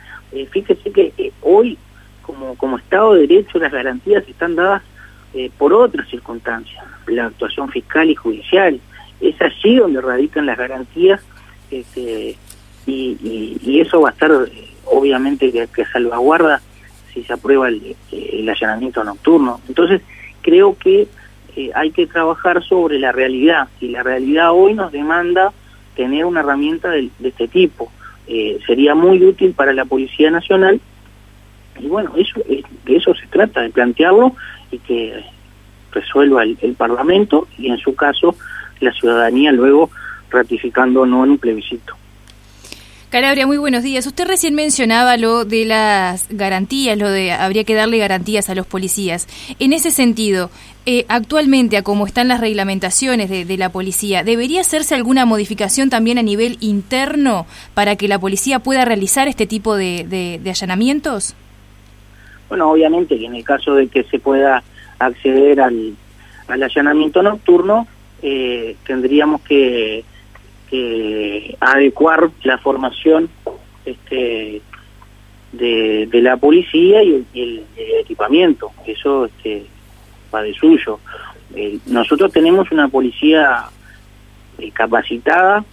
fíjese 0.50 0.92
que 0.92 1.32
hoy, 1.44 1.78
como, 2.24 2.56
como 2.56 2.80
Estado 2.80 3.14
de 3.14 3.28
Derecho, 3.28 3.60
las 3.60 3.72
garantías 3.72 4.28
están 4.28 4.56
dadas 4.56 4.82
eh, 5.34 5.52
por 5.58 5.74
otras 5.74 6.10
circunstancias, 6.10 6.84
la 7.06 7.28
actuación 7.28 7.70
fiscal 7.70 8.10
y 8.10 8.16
judicial. 8.16 8.80
Es 9.22 9.40
allí 9.42 9.76
donde 9.76 10.02
radican 10.02 10.48
las 10.48 10.58
garantías 10.58 11.22
este, 11.70 12.36
y, 12.88 13.80
eso 13.80 14.02
va 14.02 14.10
a 14.10 14.12
estar, 14.12 14.32
eh, 14.32 14.68
obviamente, 14.86 15.52
que, 15.52 15.86
salvaguarda 15.86 16.62
si 17.14 17.24
se 17.24 17.34
aprueba 17.34 17.68
el, 17.70 17.96
allanamiento 18.50 19.04
nocturno. 19.04 19.62
Entonces, 19.68 20.02
creo 20.42 20.76
que 20.76 21.08
eh, 21.56 21.72
hay 21.76 21.92
que 21.92 22.08
trabajar 22.08 22.64
sobre 22.64 22.98
la 22.98 23.12
realidad 23.12 23.68
y 23.80 23.90
la 23.90 24.02
realidad 24.02 24.52
hoy 24.52 24.74
nos 24.74 24.92
demanda 24.92 25.54
tener 25.96 26.26
una 26.26 26.40
herramienta 26.40 26.90
de, 26.90 27.10
este 27.24 27.48
tipo. 27.48 27.92
sería 28.66 28.96
muy 28.96 29.24
útil 29.24 29.54
para 29.54 29.74
la 29.74 29.86
Policía 29.86 30.32
Nacional 30.32 30.82
y 31.80 31.88
bueno, 31.88 32.14
eso, 32.18 32.42
de 32.46 32.96
eso 32.96 33.14
se 33.16 33.28
trata, 33.28 33.62
de 33.62 33.70
plantearlo 33.70 34.36
y 34.72 34.80
que 34.80 35.24
resuelva 35.92 36.44
el, 36.44 36.76
Parlamento 36.78 37.48
y 37.58 37.70
en 37.70 37.78
su 37.78 37.96
caso 37.96 38.36
la 38.80 38.94
ciudadanía 38.94 39.52
luego 39.52 39.90
ratificando 40.30 41.06
no 41.06 41.24
en 41.24 41.32
un 41.32 41.38
plebiscito. 41.38 41.96
Calabria, 43.10 43.48
muy 43.48 43.58
buenos 43.58 43.82
días. 43.82 44.06
Usted 44.06 44.28
recién 44.28 44.54
mencionaba 44.54 45.18
lo 45.18 45.44
de 45.44 45.66
las 45.66 46.28
garantías, 46.30 46.96
lo 46.96 47.10
de 47.10 47.32
habría 47.32 47.64
que 47.64 47.74
darle 47.74 47.98
garantías 47.98 48.52
a 48.52 48.56
los 48.56 48.68
policías. 48.68 49.28
En 49.58 49.74
ese 49.74 49.90
sentido, 49.90 50.52
eh, 50.86 51.06
actualmente, 51.08 51.76
a 51.76 51.82
cómo 51.82 52.06
están 52.06 52.28
las 52.28 52.40
reglamentaciones 52.40 53.28
de, 53.32 53.58
la 53.58 53.72
policía, 53.72 54.24
¿debería 54.24 54.62
hacerse 54.62 54.94
alguna 54.94 55.26
modificación 55.26 55.90
también 55.90 56.20
a 56.20 56.24
nivel 56.24 56.58
interno 56.60 57.48
para 57.74 57.96
que 57.96 58.08
la 58.08 58.20
policía 58.20 58.60
pueda 58.60 58.86
realizar 58.86 59.28
este 59.28 59.48
tipo 59.48 59.76
de 59.76 60.40
allanamientos? 60.46 61.36
Bueno, 62.50 62.72
obviamente 62.72 63.18
que 63.18 63.26
en 63.26 63.36
el 63.36 63.44
caso 63.44 63.76
de 63.76 63.88
que 63.88 64.04
se 64.04 64.20
pueda 64.20 64.64
acceder 64.98 65.62
al, 65.62 65.96
al 66.48 66.64
allanamiento 66.64 67.22
nocturno, 67.22 67.88
eh, 68.22 68.76
tendríamos 68.86 69.42
que, 69.42 70.04
adecuar 71.60 72.30
la 72.44 72.60
formación 72.60 73.28
este, 73.86 74.62
de, 75.52 76.08
de 76.12 76.22
la 76.22 76.38
policía 76.38 77.02
y 77.02 77.26
el, 77.34 77.66
equipamiento. 78.02 78.72
Eso 78.86 79.26
este, 79.26 79.66
va 80.34 80.44
de 80.44 80.54
suyo. 80.54 81.00
Eh, 81.56 81.80
nosotros 81.88 82.32
tenemos 82.32 82.72
una 82.72 82.88
policía 82.88 83.66
eh, 84.60 84.72
capacitada 84.72 85.66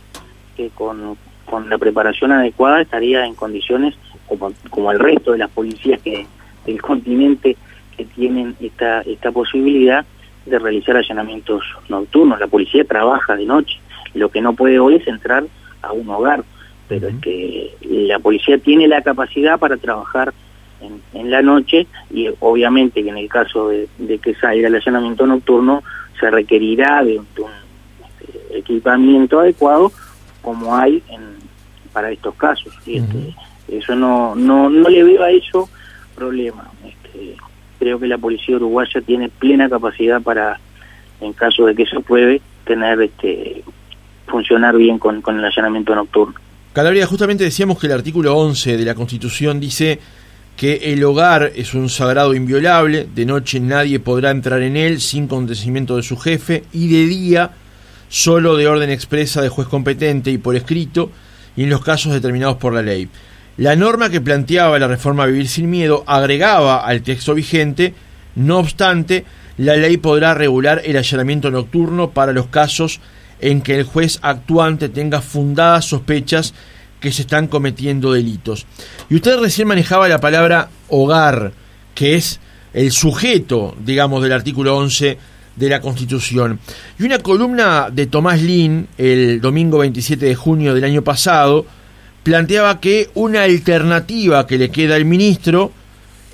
que 0.56 0.70
con, 0.70 1.18
con 1.44 1.68
la 1.68 1.76
preparación 1.76 2.32
adecuada 2.32 2.80
estaría 2.80 3.26
en 3.26 3.34
condiciones 3.34 3.94
como, 4.26 4.52
como 4.70 4.90
el 4.92 4.98
resto 4.98 5.32
de 5.32 5.38
las 5.38 5.50
policías 5.50 6.00
que 6.00 6.26
del 6.66 6.82
continente 6.82 7.56
que 7.96 8.04
tienen 8.04 8.56
esta, 8.60 9.00
esta 9.02 9.32
posibilidad 9.32 10.04
de 10.44 10.58
realizar 10.58 10.96
allanamientos 10.96 11.62
nocturnos. 11.88 12.38
La 12.38 12.46
policía 12.46 12.84
trabaja 12.84 13.36
de 13.36 13.46
noche. 13.46 13.78
Lo 14.14 14.30
que 14.30 14.40
no 14.40 14.54
puede 14.54 14.78
hoy 14.78 14.96
es 14.96 15.06
entrar 15.06 15.44
a 15.82 15.92
un 15.92 16.08
hogar, 16.08 16.44
pero 16.88 17.08
es 17.08 17.16
que 17.16 17.74
la 17.82 18.18
policía 18.18 18.58
tiene 18.58 18.88
la 18.88 19.02
capacidad 19.02 19.58
para 19.58 19.76
trabajar 19.76 20.32
en, 21.12 21.30
la 21.30 21.42
noche 21.42 21.88
y 22.10 22.28
obviamente 22.38 23.02
que 23.02 23.10
en 23.10 23.18
el 23.18 23.28
caso 23.28 23.68
de, 23.68 23.88
que 24.18 24.34
salga 24.34 24.68
el 24.68 24.74
allanamiento 24.74 25.26
nocturno 25.26 25.82
se 26.20 26.30
requerirá 26.30 27.02
de, 27.02 27.18
un 27.18 27.26
este, 28.20 28.58
equipamiento 28.58 29.40
adecuado 29.40 29.90
como 30.40 30.76
hay 30.76 31.02
en, 31.08 31.20
para 31.92 32.12
estos 32.12 32.34
casos. 32.36 32.72
Y 32.86 32.98
este, 32.98 33.34
eso 33.68 33.96
no, 33.96 34.36
no, 34.36 34.70
no 34.70 34.88
le 34.88 35.02
veo 35.02 35.24
a 35.24 35.30
eso 35.30 35.68
problema. 36.16 36.70
Este, 36.84 37.36
creo 37.78 38.00
que 38.00 38.06
la 38.06 38.18
policía 38.18 38.56
uruguaya 38.56 39.00
tiene 39.00 39.28
plena 39.28 39.68
capacidad 39.68 40.20
para, 40.22 40.58
en 41.20 41.32
caso 41.32 41.66
de 41.66 41.74
que 41.74 41.86
se 41.86 42.00
puede, 42.00 42.40
tener 42.64 43.00
este 43.00 43.62
funcionar 44.26 44.76
bien 44.76 44.98
con, 44.98 45.22
el 45.24 45.44
allanamiento 45.44 45.94
nocturno. 45.94 46.34
Calabria, 46.72 47.06
justamente 47.06 47.44
decíamos 47.44 47.78
que 47.78 47.86
el 47.86 47.92
artículo 47.92 48.36
11 48.36 48.76
de 48.76 48.84
la 48.84 48.94
Constitución 48.94 49.60
dice 49.60 50.00
que 50.56 50.92
el 50.92 51.04
hogar 51.04 51.52
es 51.54 51.74
un 51.74 51.88
sagrado 51.88 52.34
inviolable, 52.34 53.06
de 53.14 53.24
noche 53.24 53.60
nadie 53.60 54.00
podrá 54.00 54.30
entrar 54.30 54.62
en 54.62 54.76
él 54.76 55.00
sin 55.00 55.28
conocimiento 55.28 55.96
de 55.96 56.02
su 56.02 56.16
jefe 56.16 56.64
y 56.72 56.88
de 56.88 57.06
día 57.06 57.50
solo 58.08 58.56
de 58.56 58.66
orden 58.66 58.90
expresa 58.90 59.42
de 59.42 59.48
juez 59.48 59.68
competente 59.68 60.30
y 60.30 60.38
por 60.38 60.56
escrito 60.56 61.10
y 61.56 61.64
en 61.64 61.70
los 61.70 61.82
casos 61.82 62.12
determinados 62.12 62.56
por 62.56 62.74
la 62.74 62.82
ley. 62.82 63.08
La 63.58 63.74
norma 63.74 64.10
que 64.10 64.20
planteaba 64.20 64.78
la 64.78 64.86
reforma 64.86 65.24
Vivir 65.24 65.48
sin 65.48 65.70
Miedo 65.70 66.04
agregaba 66.06 66.84
al 66.84 67.00
texto 67.02 67.34
vigente, 67.34 67.94
no 68.34 68.58
obstante, 68.58 69.24
la 69.56 69.76
ley 69.76 69.96
podrá 69.96 70.34
regular 70.34 70.82
el 70.84 70.98
allanamiento 70.98 71.50
nocturno 71.50 72.10
para 72.10 72.32
los 72.32 72.48
casos 72.48 73.00
en 73.40 73.62
que 73.62 73.76
el 73.76 73.84
juez 73.84 74.18
actuante 74.20 74.90
tenga 74.90 75.22
fundadas 75.22 75.86
sospechas 75.86 76.52
que 77.00 77.12
se 77.12 77.22
están 77.22 77.46
cometiendo 77.46 78.12
delitos. 78.12 78.66
Y 79.08 79.16
usted 79.16 79.38
recién 79.38 79.68
manejaba 79.68 80.06
la 80.06 80.20
palabra 80.20 80.68
hogar, 80.88 81.52
que 81.94 82.16
es 82.16 82.40
el 82.74 82.92
sujeto, 82.92 83.74
digamos, 83.82 84.22
del 84.22 84.32
artículo 84.32 84.76
11 84.76 85.16
de 85.56 85.68
la 85.70 85.80
Constitución. 85.80 86.60
Y 86.98 87.04
una 87.04 87.20
columna 87.20 87.88
de 87.90 88.06
Tomás 88.06 88.42
Lin, 88.42 88.88
el 88.98 89.40
domingo 89.40 89.78
27 89.78 90.26
de 90.26 90.34
junio 90.34 90.74
del 90.74 90.84
año 90.84 91.02
pasado, 91.02 91.64
planteaba 92.26 92.80
que 92.80 93.08
una 93.14 93.44
alternativa 93.44 94.48
que 94.48 94.58
le 94.58 94.70
queda 94.70 94.96
al 94.96 95.04
ministro 95.04 95.70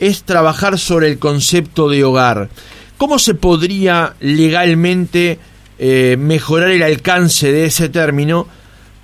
es 0.00 0.22
trabajar 0.22 0.78
sobre 0.78 1.08
el 1.08 1.18
concepto 1.18 1.90
de 1.90 2.02
hogar. 2.02 2.48
¿Cómo 2.96 3.18
se 3.18 3.34
podría 3.34 4.14
legalmente 4.20 5.38
eh, 5.78 6.16
mejorar 6.18 6.70
el 6.70 6.82
alcance 6.82 7.52
de 7.52 7.66
ese 7.66 7.90
término 7.90 8.46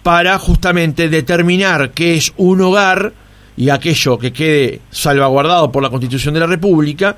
para 0.03 0.39
justamente 0.39 1.11
determinar 1.11 1.91
qué 1.91 2.15
es 2.15 2.33
un 2.39 2.63
hogar 2.63 3.13
y 3.55 3.69
aquello 3.69 4.19
que 4.19 4.33
quede 4.33 4.81
salvaguardado 4.91 5.71
por 5.71 5.83
la 5.83 5.91
Constitución 5.91 6.33
de 6.33 6.41
la 6.41 6.47
República 6.47 7.17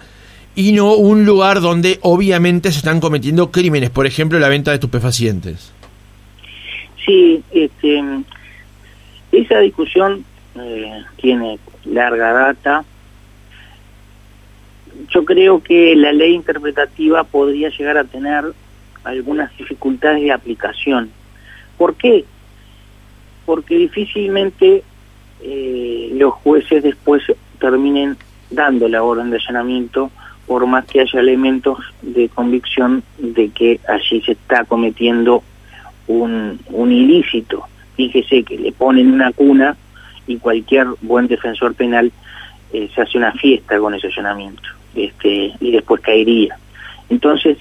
y 0.57 0.73
no 0.73 0.95
un 0.95 1.25
lugar 1.25 1.61
donde 1.61 2.01
obviamente 2.03 2.73
se 2.73 2.79
están 2.79 2.99
cometiendo 2.99 3.53
crímenes, 3.53 3.91
por 3.91 4.09
ejemplo, 4.09 4.41
la 4.41 4.49
venta 4.49 4.73
de 4.73 4.79
estupefacientes. 4.79 5.73
Sí, 7.07 7.41
este, 7.53 8.03
esa 9.33 9.59
discusión 9.59 10.25
eh, 10.57 11.03
tiene 11.17 11.59
larga 11.85 12.33
data. 12.33 12.85
Yo 15.09 15.25
creo 15.25 15.63
que 15.63 15.95
la 15.97 16.13
ley 16.13 16.35
interpretativa 16.35 17.25
podría 17.25 17.71
llegar 17.71 17.97
a 17.97 18.05
tener 18.05 18.45
algunas 19.05 19.57
dificultades 19.57 20.23
de 20.23 20.33
aplicación. 20.33 21.11
¿Por 21.79 21.95
qué? 21.95 22.25
Porque 23.47 23.77
difícilmente 23.77 24.83
eh, 25.43 26.11
los 26.15 26.35
jueces 26.35 26.83
después 26.83 27.23
terminen 27.59 28.17
dando 28.51 28.89
la 28.89 29.03
orden 29.03 29.31
de 29.31 29.37
allanamiento 29.37 30.11
por 30.47 30.67
más 30.67 30.85
que 30.85 31.01
haya 31.01 31.21
elementos 31.21 31.79
de 32.03 32.29
convicción 32.29 33.05
de 33.19 33.51
que 33.51 33.81
allí 33.87 34.21
se 34.23 34.33
está 34.33 34.65
cometiendo 34.65 35.45
un, 36.09 36.59
un 36.71 36.93
ilícito. 36.93 37.65
Fíjese 38.01 38.45
que 38.45 38.57
le 38.57 38.73
ponen 38.73 39.13
una 39.13 39.31
cuna 39.31 39.77
y 40.27 40.39
cualquier 40.39 40.87
buen 41.03 41.27
defensor 41.27 41.75
penal 41.75 42.11
eh, 42.73 42.89
se 42.95 43.03
hace 43.03 43.19
una 43.19 43.31
fiesta 43.33 43.79
con 43.79 43.93
ese 43.95 44.07
allanamiento 44.07 44.63
este, 44.95 45.53
y 45.61 45.71
después 45.71 46.01
caería. 46.01 46.57
Entonces, 47.11 47.59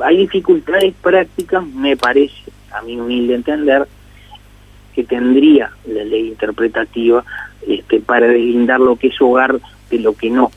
hay 0.00 0.16
dificultades 0.18 0.92
prácticas, 1.00 1.66
me 1.66 1.96
parece, 1.96 2.34
a 2.72 2.82
mi 2.82 3.00
humilde 3.00 3.36
entender, 3.36 3.88
que 4.94 5.04
tendría 5.04 5.70
la 5.86 6.04
ley 6.04 6.28
interpretativa 6.28 7.24
este, 7.66 8.00
para 8.00 8.26
deslindar 8.26 8.80
lo 8.80 8.96
que 8.96 9.06
es 9.06 9.18
hogar 9.18 9.58
de 9.88 9.98
lo 9.98 10.12
que 10.12 10.28
no. 10.28 10.50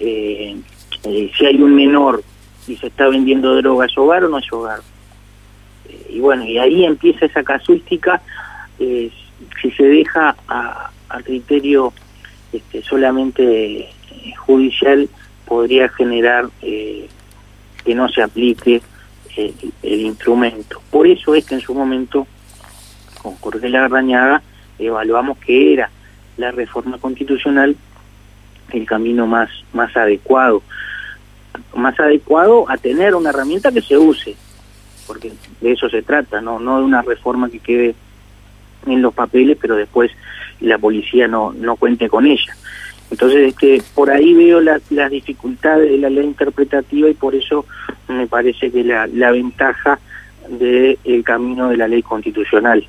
Eh, 0.00 0.56
eh, 1.04 1.30
si 1.38 1.46
hay 1.46 1.62
un 1.62 1.76
menor 1.76 2.24
y 2.66 2.74
se 2.78 2.88
está 2.88 3.06
vendiendo 3.06 3.54
droga, 3.54 3.86
¿es 3.86 3.96
hogar 3.96 4.24
o 4.24 4.28
no 4.28 4.38
es 4.38 4.52
hogar? 4.52 4.80
Eh, 5.88 6.06
y 6.10 6.20
bueno, 6.20 6.44
y 6.44 6.58
ahí 6.58 6.84
empieza 6.84 7.26
esa 7.26 7.42
casuística, 7.42 8.20
si 8.78 9.70
se 9.76 9.82
deja 9.82 10.36
a, 10.46 10.90
criterio 11.24 11.92
este, 12.52 12.82
solamente 12.82 13.88
judicial, 14.36 15.08
podría 15.46 15.88
generar 15.88 16.48
que 16.60 17.08
no 17.94 18.08
se 18.08 18.22
aplique 18.22 18.80
el, 19.82 20.00
instrumento. 20.00 20.80
Por 20.90 21.06
eso 21.06 21.34
es 21.34 21.44
que 21.44 21.54
en 21.54 21.60
su 21.60 21.74
momento, 21.74 22.26
con 23.22 23.34
Jorge 23.36 23.68
Larrañaga, 23.68 24.42
evaluamos 24.78 25.38
que 25.38 25.72
era 25.72 25.90
la 26.36 26.50
reforma 26.50 26.98
constitucional 26.98 27.76
el 28.72 28.86
camino 28.86 29.26
más, 29.26 29.48
más 29.72 29.96
adecuado. 29.96 30.62
Más 31.74 31.98
adecuado 31.98 32.70
a 32.70 32.76
tener 32.76 33.14
una 33.14 33.30
herramienta 33.30 33.72
que 33.72 33.80
se 33.80 33.96
use, 33.96 34.36
porque 35.08 35.32
de 35.60 35.72
eso 35.72 35.88
se 35.88 36.02
trata, 36.02 36.40
no, 36.40 36.60
no 36.60 36.78
de 36.78 36.84
una 36.84 37.02
reforma 37.02 37.50
que 37.50 37.58
quede 37.58 37.94
en 38.86 39.02
los 39.02 39.12
papeles, 39.14 39.58
pero 39.60 39.74
después 39.74 40.12
la 40.60 40.78
policía 40.78 41.26
no, 41.26 41.52
no 41.52 41.74
cuente 41.74 42.08
con 42.08 42.26
ella. 42.26 42.54
Entonces, 43.10 43.48
este, 43.48 43.82
por 43.94 44.10
ahí 44.10 44.34
veo 44.34 44.60
las 44.60 45.10
dificultades 45.10 45.90
de 45.90 45.98
la 45.98 46.10
ley 46.10 46.24
interpretativa 46.24 47.08
y 47.08 47.14
por 47.14 47.34
eso 47.34 47.64
me 48.06 48.26
parece 48.26 48.70
que 48.70 48.84
la, 48.84 49.06
la 49.06 49.30
ventaja 49.30 49.98
del 50.48 50.98
el 51.04 51.24
camino 51.24 51.70
de 51.70 51.78
la 51.78 51.88
ley 51.88 52.02
constitucional. 52.02 52.86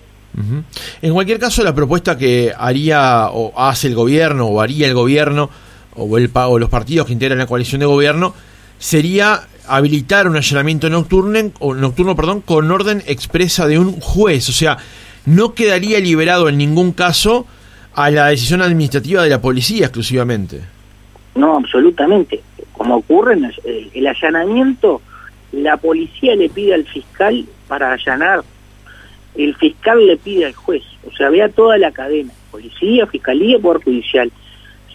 En 1.01 1.13
cualquier 1.13 1.39
caso, 1.39 1.63
la 1.63 1.73
propuesta 1.73 2.17
que 2.17 2.53
haría 2.57 3.29
o 3.31 3.51
hace 3.59 3.87
el 3.87 3.95
gobierno 3.95 4.47
o 4.47 4.61
haría 4.61 4.87
el 4.87 4.93
gobierno 4.93 5.49
o, 5.95 6.17
el, 6.17 6.29
o 6.33 6.59
los 6.59 6.69
partidos 6.69 7.07
que 7.07 7.13
integran 7.13 7.39
la 7.39 7.47
coalición 7.47 7.79
de 7.79 7.85
gobierno 7.85 8.33
sería 8.77 9.41
habilitar 9.69 10.27
un 10.27 10.35
allanamiento 10.35 10.89
nocturno, 10.89 11.51
o 11.59 11.73
nocturno 11.73 12.15
perdón, 12.15 12.41
con 12.41 12.69
orden 12.71 13.03
expresa 13.07 13.67
de 13.67 13.79
un 13.79 13.99
juez. 13.99 14.49
O 14.49 14.51
sea, 14.51 14.77
no 15.25 15.53
quedaría 15.53 15.99
liberado 15.99 16.49
en 16.49 16.57
ningún 16.57 16.91
caso 16.91 17.45
a 17.93 18.09
la 18.09 18.27
decisión 18.27 18.61
administrativa 18.61 19.23
de 19.23 19.29
la 19.29 19.41
policía 19.41 19.85
exclusivamente. 19.85 20.61
No, 21.35 21.57
absolutamente. 21.57 22.41
Como 22.73 22.97
ocurre 22.97 23.33
en 23.33 23.51
el, 23.93 24.07
allanamiento, 24.07 25.01
la 25.51 25.77
policía 25.77 26.35
le 26.35 26.49
pide 26.49 26.73
al 26.73 26.85
fiscal 26.85 27.45
para 27.67 27.93
allanar, 27.93 28.41
el 29.35 29.55
fiscal 29.55 30.05
le 30.05 30.17
pide 30.17 30.45
al 30.45 30.53
juez. 30.53 30.83
O 31.05 31.15
sea, 31.15 31.29
vea 31.29 31.49
toda 31.49 31.77
la 31.77 31.91
cadena, 31.91 32.33
policía, 32.51 33.05
fiscalía, 33.05 33.59
poder 33.59 33.83
judicial 33.83 34.31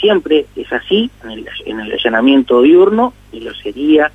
siempre 0.00 0.44
es 0.56 0.70
así 0.72 1.10
en 1.64 1.80
el 1.80 1.92
allanamiento 1.92 2.60
diurno 2.60 3.14
y 3.32 3.40
lo 3.40 3.54
sería 3.54 4.10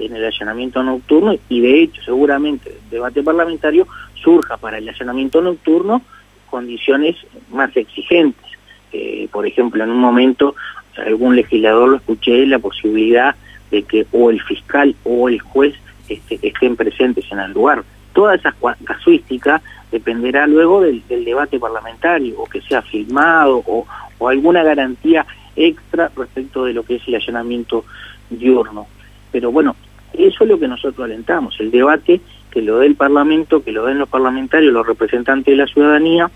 en 0.00 0.16
el 0.16 0.24
allanamiento 0.24 0.82
nocturno 0.82 1.34
y 1.48 1.60
de 1.60 1.82
hecho 1.82 2.02
seguramente 2.02 2.70
el 2.70 2.90
debate 2.90 3.22
parlamentario 3.22 3.86
surja 4.14 4.56
para 4.56 4.78
el 4.78 4.88
allanamiento 4.88 5.40
nocturno 5.40 6.02
condiciones 6.50 7.16
más 7.50 7.74
exigentes. 7.76 8.44
Eh, 8.92 9.28
por 9.30 9.46
ejemplo, 9.46 9.84
en 9.84 9.90
un 9.90 10.00
momento 10.00 10.56
algún 10.96 11.36
legislador 11.36 11.88
lo 11.88 11.96
escuché 11.96 12.44
la 12.46 12.58
posibilidad 12.58 13.34
de 13.70 13.84
que 13.84 14.06
o 14.12 14.30
el 14.30 14.42
fiscal 14.42 14.94
o 15.04 15.28
el 15.28 15.40
juez 15.40 15.74
este, 16.08 16.38
estén 16.42 16.76
presentes 16.76 17.24
en 17.30 17.38
el 17.38 17.52
lugar. 17.52 17.84
Toda 18.12 18.34
esa 18.34 18.54
casuística 18.84 19.62
dependerá 19.92 20.46
luego 20.46 20.80
del, 20.80 21.02
debate 21.08 21.58
parlamentario, 21.60 22.40
o 22.40 22.46
que 22.46 22.60
sea 22.60 22.82
filmado, 22.82 23.62
o, 23.66 23.86
o 24.18 24.28
alguna 24.28 24.64
garantía 24.64 25.24
extra 25.54 26.10
respecto 26.16 26.64
de 26.64 26.72
lo 26.72 26.82
que 26.82 26.96
es 26.96 27.02
el 27.06 27.14
allanamiento 27.14 27.84
diurno. 28.28 28.88
Pero 29.30 29.52
bueno, 29.52 29.76
eso 30.12 30.44
es 30.44 30.50
lo 30.50 30.58
que 30.58 30.68
nosotros 30.68 31.04
alentamos, 31.04 31.58
el 31.60 31.70
debate 31.70 32.20
que 32.50 32.62
lo 32.62 32.78
dé 32.78 32.86
el 32.86 32.96
Parlamento, 32.96 33.62
que 33.62 33.72
lo 33.72 33.86
den 33.86 33.98
los 33.98 34.08
parlamentarios, 34.08 34.72
los 34.72 34.86
representantes 34.86 35.52
de 35.52 35.56
la 35.56 35.66
ciudadanía, 35.66 36.30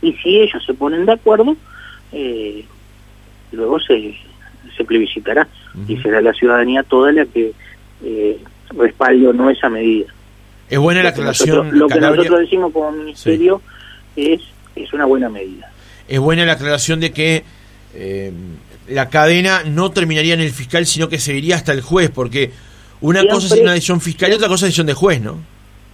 y 0.00 0.12
si 0.14 0.40
ellos 0.40 0.64
se 0.64 0.74
ponen 0.74 1.04
de 1.04 1.12
acuerdo, 1.12 1.56
eh, 2.12 2.64
luego 3.52 3.78
se, 3.80 4.14
se 4.76 4.84
plebiscitará 4.84 5.46
y 5.86 5.96
será 5.98 6.20
la 6.20 6.32
ciudadanía 6.32 6.82
toda 6.82 7.12
la 7.12 7.26
que 7.26 7.52
eh, 8.04 8.38
respalde 8.70 9.28
o 9.28 9.32
no 9.32 9.50
esa 9.50 9.68
medida. 9.68 10.06
Es 10.70 10.78
buena 10.78 11.02
la 11.02 11.10
aclaración. 11.10 11.78
lo 11.78 11.88
que 11.88 12.00
nosotros 12.00 12.40
decimos 12.40 12.72
como 12.72 12.92
ministerio 12.92 13.60
es, 14.16 14.40
es 14.76 14.92
una 14.92 15.04
buena 15.04 15.28
medida 15.28 15.70
es 16.08 16.18
buena 16.18 16.44
la 16.44 16.54
aclaración 16.54 17.00
de 17.00 17.12
que 17.12 17.44
eh, 17.94 18.32
la 18.88 19.10
cadena 19.10 19.62
no 19.64 19.90
terminaría 19.90 20.34
en 20.34 20.40
el 20.40 20.50
fiscal, 20.50 20.86
sino 20.86 21.08
que 21.08 21.18
seguiría 21.18 21.56
hasta 21.56 21.72
el 21.72 21.82
juez, 21.82 22.10
porque 22.10 22.50
una 23.00 23.26
cosa 23.26 23.54
es 23.54 23.60
una 23.60 23.72
decisión 23.72 24.00
fiscal 24.00 24.30
y 24.30 24.34
otra 24.34 24.48
cosa 24.48 24.66
es 24.66 24.70
decisión 24.70 24.86
de 24.86 24.94
juez, 24.94 25.20
¿no? 25.20 25.38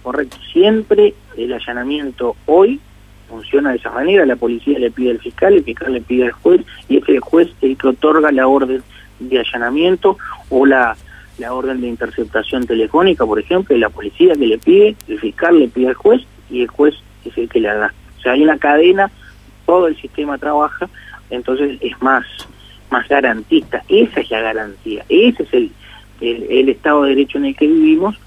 Correcto. 0.03 0.37
Siempre 0.51 1.13
el 1.37 1.53
allanamiento 1.53 2.35
hoy 2.45 2.79
funciona 3.27 3.71
de 3.71 3.77
esa 3.77 3.91
manera. 3.91 4.25
La 4.25 4.35
policía 4.35 4.77
le 4.79 4.91
pide 4.91 5.11
al 5.11 5.19
fiscal, 5.19 5.53
el 5.53 5.63
fiscal 5.63 5.93
le 5.93 6.01
pide 6.01 6.25
al 6.25 6.31
juez 6.31 6.61
y 6.87 6.97
es 6.97 7.09
el 7.09 7.19
juez 7.19 7.49
el 7.61 7.77
que 7.77 7.87
otorga 7.87 8.31
la 8.31 8.47
orden 8.47 8.83
de 9.19 9.39
allanamiento 9.39 10.17
o 10.49 10.65
la, 10.65 10.95
la 11.37 11.53
orden 11.53 11.81
de 11.81 11.87
interceptación 11.87 12.65
telefónica, 12.67 13.25
por 13.25 13.39
ejemplo, 13.39 13.75
la 13.77 13.89
policía 13.89 14.33
que 14.33 14.47
le 14.47 14.57
pide, 14.57 14.95
el 15.07 15.19
fiscal 15.19 15.59
le 15.59 15.67
pide 15.67 15.89
al 15.89 15.95
juez 15.95 16.21
y 16.49 16.61
el 16.61 16.67
juez 16.67 16.95
es 17.25 17.37
el 17.37 17.49
que 17.49 17.59
le 17.59 17.69
da. 17.69 17.93
O 18.17 18.21
sea, 18.21 18.33
hay 18.33 18.43
una 18.43 18.57
cadena 18.57 19.11
todo 19.65 19.87
el 19.87 19.99
sistema 19.99 20.37
trabaja, 20.37 20.87
entonces 21.29 21.77
es 21.81 21.99
más, 22.01 22.25
más 22.89 23.07
garantista. 23.07 23.83
Esa 23.89 24.19
es 24.19 24.29
la 24.29 24.41
garantía, 24.41 25.03
ese 25.09 25.43
es 25.43 25.53
el, 25.53 25.71
el, 26.21 26.69
Estado 26.69 27.03
de 27.03 27.09
Derecho 27.09 27.37
en 27.37 27.45
el 27.45 27.55
que 27.55 27.67
vivimos, 27.67 28.17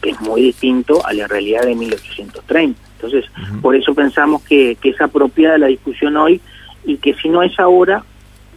que 0.00 0.10
es 0.10 0.20
muy 0.20 0.42
distinto 0.42 1.04
a 1.06 1.12
la 1.12 1.26
realidad 1.26 1.62
de 1.62 1.74
1830. 1.74 2.80
Entonces, 2.96 3.26
por 3.60 3.76
eso 3.76 3.94
pensamos 3.94 4.42
que, 4.42 4.76
que 4.80 4.90
es 4.90 5.00
apropiada 5.00 5.58
la 5.58 5.66
discusión 5.66 6.16
hoy 6.16 6.40
y 6.84 6.96
que 6.96 7.14
si 7.14 7.28
no 7.28 7.42
es 7.42 7.58
ahora, 7.58 8.02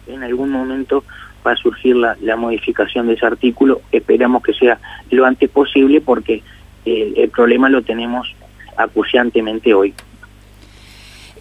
en 0.06 0.22
algún 0.22 0.50
momento 0.50 1.04
va 1.46 1.52
a 1.52 1.56
surgir 1.56 1.96
la, 1.96 2.16
la 2.20 2.36
modificación 2.36 3.06
de 3.06 3.14
ese 3.14 3.26
artículo. 3.26 3.80
Esperamos 3.92 4.42
que 4.42 4.54
sea 4.54 4.78
lo 5.10 5.24
antes 5.24 5.50
posible 5.50 6.00
porque 6.00 6.42
eh, 6.84 7.12
el 7.16 7.30
problema 7.30 7.68
lo 7.68 7.82
tenemos 7.82 8.34
acuciantemente 8.76 9.74
hoy. 9.74 9.94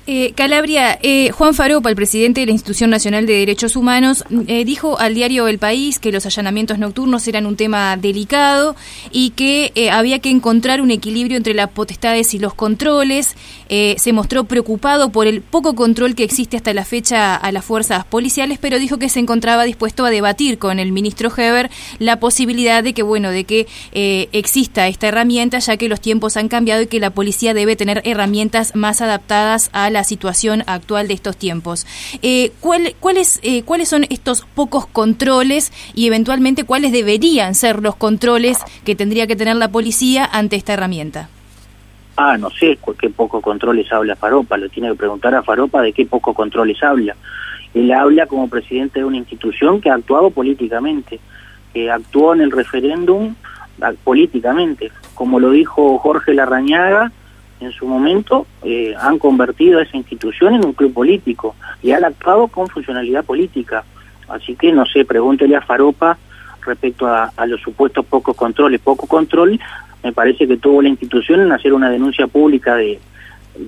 Eh, 0.07 0.33
Calabria, 0.35 0.97
eh, 1.03 1.29
Juan 1.29 1.53
Faropa, 1.53 1.87
el 1.87 1.95
presidente 1.95 2.41
de 2.41 2.47
la 2.47 2.53
Institución 2.53 2.89
Nacional 2.89 3.27
de 3.27 3.33
Derechos 3.33 3.75
Humanos, 3.75 4.23
eh, 4.47 4.65
dijo 4.65 4.99
al 4.99 5.13
diario 5.13 5.47
El 5.47 5.59
País 5.59 5.99
que 5.99 6.11
los 6.11 6.25
allanamientos 6.25 6.79
nocturnos 6.79 7.27
eran 7.27 7.45
un 7.45 7.55
tema 7.55 7.95
delicado 7.97 8.75
y 9.11 9.29
que 9.31 9.89
había 9.91 10.17
que 10.17 10.31
encontrar 10.31 10.81
un 10.81 10.89
equilibrio 10.89 11.37
entre 11.37 11.53
las 11.53 11.69
potestades 11.69 12.33
y 12.33 12.39
los 12.39 12.55
controles. 12.55 13.35
se 13.69 14.11
mostró 14.11 14.43
preocupado 14.43 15.11
por 15.13 15.27
el 15.27 15.41
poco 15.41 15.75
control 15.75 16.13
que 16.13 16.25
existe 16.25 16.57
hasta 16.57 16.73
la 16.73 16.83
fecha 16.83 17.35
a 17.35 17.51
las 17.53 17.63
fuerzas 17.63 18.03
policiales, 18.03 18.59
pero 18.59 18.79
dijo 18.79 18.97
que 18.97 19.07
se 19.07 19.21
encontraba 19.21 19.63
dispuesto 19.63 20.03
a 20.03 20.09
debatir 20.09 20.57
con 20.57 20.77
el 20.77 20.91
ministro 20.91 21.31
Heber 21.35 21.69
la 21.97 22.19
posibilidad 22.19 22.83
de 22.83 22.93
que, 22.93 23.01
bueno, 23.03 23.31
de 23.31 23.45
que 23.45 23.67
exista 24.33 24.87
esta 24.89 25.07
herramienta, 25.07 25.59
ya 25.59 25.77
que 25.77 25.87
los 25.87 26.01
tiempos 26.01 26.35
han 26.35 26.49
cambiado 26.49 26.81
y 26.81 26.87
que 26.87 26.99
la 26.99 27.11
policía 27.11 27.53
debe 27.53 27.77
tener 27.77 28.01
herramientas 28.03 28.75
más 28.75 28.99
adaptadas 28.99 29.69
a 29.71 29.89
la 29.89 30.00
situación 30.03 30.63
actual 30.67 31.07
de 31.07 31.13
estos 31.13 31.37
tiempos. 31.37 31.85
Eh, 32.21 32.51
¿cuál, 32.59 32.95
cuáles, 32.99 33.39
eh, 33.43 33.63
¿Cuáles 33.63 33.89
son 33.89 34.05
estos 34.09 34.41
pocos 34.55 34.85
controles 34.85 35.71
y 35.95 36.07
eventualmente 36.07 36.63
cuáles 36.63 36.91
deberían 36.91 37.55
ser 37.55 37.81
los 37.81 37.95
controles 37.95 38.59
que 38.85 38.95
tendría 38.95 39.27
que 39.27 39.35
tener 39.35 39.55
la 39.55 39.69
policía 39.69 40.25
ante 40.25 40.55
esta 40.55 40.73
herramienta? 40.73 41.29
Ah, 42.17 42.37
no 42.37 42.49
sé 42.49 42.77
qué 42.99 43.09
poco 43.09 43.41
controles 43.41 43.91
habla 43.91 44.15
Faropa, 44.15 44.57
lo 44.57 44.69
tiene 44.69 44.89
que 44.89 44.95
preguntar 44.95 45.33
a 45.33 45.43
Faropa 45.43 45.81
de 45.81 45.93
qué 45.93 46.05
poco 46.05 46.33
controles 46.33 46.83
habla. 46.83 47.15
Él 47.73 47.91
habla 47.91 48.27
como 48.27 48.49
presidente 48.49 48.99
de 48.99 49.05
una 49.05 49.17
institución 49.17 49.79
que 49.79 49.89
ha 49.89 49.95
actuado 49.95 50.29
políticamente, 50.29 51.19
que 51.73 51.89
actuó 51.89 52.33
en 52.33 52.41
el 52.41 52.51
referéndum 52.51 53.33
ah, 53.81 53.93
políticamente, 54.03 54.91
como 55.13 55.39
lo 55.39 55.51
dijo 55.51 55.97
Jorge 55.99 56.33
Larrañaga, 56.33 57.11
en 57.62 57.71
su 57.71 57.86
momento 57.86 58.47
eh, 58.63 58.93
han 59.00 59.19
convertido 59.19 59.80
a 59.80 59.84
esa 59.84 59.97
institución 59.97 60.56
en 60.56 60.65
un 60.65 60.74
club 60.74 60.93
político 60.93 61.56
y 61.82 61.91
han 61.91 62.04
actuado 62.04 62.47
con 62.47 62.67
funcionalidad 62.67 63.24
política. 63.24 63.84
Así 64.28 64.56
que, 64.56 64.71
no 64.71 64.86
sé, 64.86 65.06
pregúntele 65.06 65.56
a 65.56 65.62
Faropa 65.62 66.17
respecto 66.65 67.08
a, 67.08 67.32
los 67.45 67.62
supuestos 67.62 68.06
pocos 68.06 68.36
controles. 68.36 68.82
Poco 68.82 69.08
control 69.08 69.60
me 70.04 70.12
parece 70.12 70.47
que 70.47 70.58
tuvo 70.58 70.82
la 70.82 70.89
institución 70.89 71.41
en 71.41 71.52
hacer 71.52 71.74
una 71.74 71.89
denuncia 71.89 72.28
pública 72.28 72.76
de, 72.76 73.00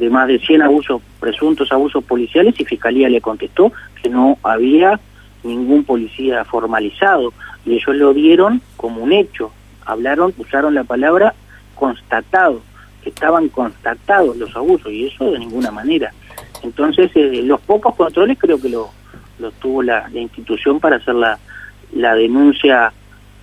más 0.10 0.28
de 0.28 0.40
100 0.40 0.64
abusos, 0.64 1.02
presuntos 1.20 1.72
abusos 1.72 2.04
policiales 2.04 2.60
y 2.60 2.66
Fiscalía 2.66 3.10
le 3.10 3.22
contestó 3.22 3.72
que 4.02 4.10
no 4.10 4.38
había 4.44 5.00
ningún 5.44 5.84
policía 5.84 6.44
formalizado 6.46 7.34
y 7.66 7.74
ellos 7.74 7.96
lo 7.96 8.14
vieron 8.14 8.62
como 8.78 9.04
un 9.04 9.12
hecho. 9.12 9.52
Hablaron, 9.86 10.34
usaron 10.38 10.74
la 10.74 10.84
palabra 10.84 11.34
constatado 11.76 12.62
estaban 13.06 13.50
constatados 13.50 14.38
los 14.38 14.56
abusos 14.56 14.92
y 14.92 15.08
eso 15.08 15.32
de 15.32 15.40
ninguna 15.40 15.72
manera. 15.72 16.14
Entonces, 16.64 17.12
eh, 17.16 17.42
los 17.44 17.60
pocos 17.62 17.96
controles 17.96 18.38
creo 18.40 18.60
que 18.60 18.70
lo, 18.70 18.90
tuvo 19.60 19.84
la, 19.84 20.10
institución 20.14 20.80
para 20.80 20.98
hacer 20.98 21.16
la, 21.16 21.38
la 21.94 22.16
denuncia 22.16 22.94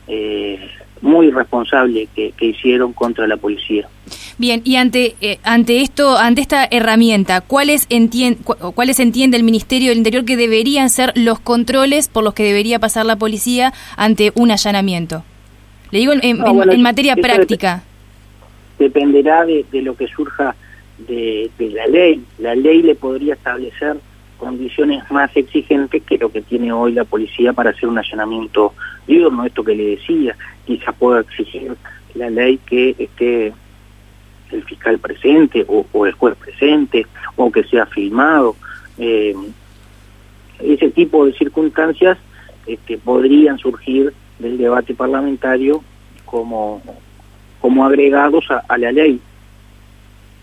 eh, 0.09 0.59
muy 1.03 1.31
responsable 1.31 2.09
que, 2.15 2.33
hicieron 2.41 2.93
contra 2.93 3.27
la 3.27 3.37
policía. 3.37 3.89
Bien, 4.39 4.61
y 4.65 4.77
ante 4.77 5.17
eh, 5.21 5.39
ante 5.45 5.83
esto, 5.83 6.17
ante 6.19 6.41
esta 6.41 6.67
herramienta, 6.71 7.41
¿cuáles 7.41 7.87
entiende, 7.91 8.41
¿cuáles 8.75 9.01
entiende 9.01 9.37
el 9.37 9.43
Ministerio 9.43 9.91
del 9.91 9.99
Interior 9.99 10.25
que 10.25 10.37
deberían 10.37 10.91
ser 10.91 11.13
los 11.15 11.41
controles 11.41 12.09
por 12.09 12.25
los 12.25 12.35
que 12.35 12.43
debería 12.43 12.79
pasar 12.79 13.07
la 13.07 13.17
policía 13.17 13.73
ante 13.97 14.33
un 14.35 14.51
allanamiento? 14.51 15.25
Le 15.91 15.99
digo 15.99 16.13
en, 16.21 16.83
materia 16.83 17.17
práctica 17.17 17.83
dependerá 18.81 19.45
de, 19.45 19.65
lo 19.83 19.95
que 19.95 20.09
surja 20.09 20.57
de, 21.07 21.51
la 21.59 21.87
ley. 21.87 22.25
La 22.39 22.55
ley 22.55 22.83
le 22.83 22.95
podría 22.95 23.35
establecer 23.35 23.99
condiciones 24.39 25.09
más 25.11 25.31
exigentes 25.37 26.03
que 26.03 26.17
lo 26.17 26.33
que 26.33 26.41
tiene 26.41 26.73
hoy 26.73 26.93
la 26.93 27.05
policía 27.05 27.53
para 27.53 27.71
hacer 27.71 27.89
un 27.89 27.99
allanamiento 27.99 28.73
diurno, 29.07 29.45
esto 29.45 29.63
que 29.63 29.75
le 29.75 29.97
decía, 29.97 30.35
quizás 30.65 30.95
pueda 30.97 31.21
exigir 31.21 31.77
la 32.15 32.31
ley 32.31 32.59
que 32.67 32.97
esté 32.99 33.53
el 34.51 34.65
fiscal 34.65 34.99
presente 34.99 35.65
o, 35.69 36.07
el 36.07 36.13
juez 36.15 36.35
presente 36.37 37.07
o 37.37 37.53
que 37.53 37.63
sea 37.65 37.85
filmado. 37.87 38.57
Eh, 38.99 39.37
ese 40.59 40.91
tipo 40.91 41.27
de 41.27 41.35
circunstancias 41.35 42.19
este, 42.67 42.97
podrían 42.99 43.59
surgir 43.59 44.13
del 44.39 44.57
debate 44.57 44.95
parlamentario 44.95 45.85
como 46.25 46.83
como 47.61 47.85
agregados 47.85 48.47
a, 48.51 48.79
la 48.79 48.91
ley. 48.91 49.21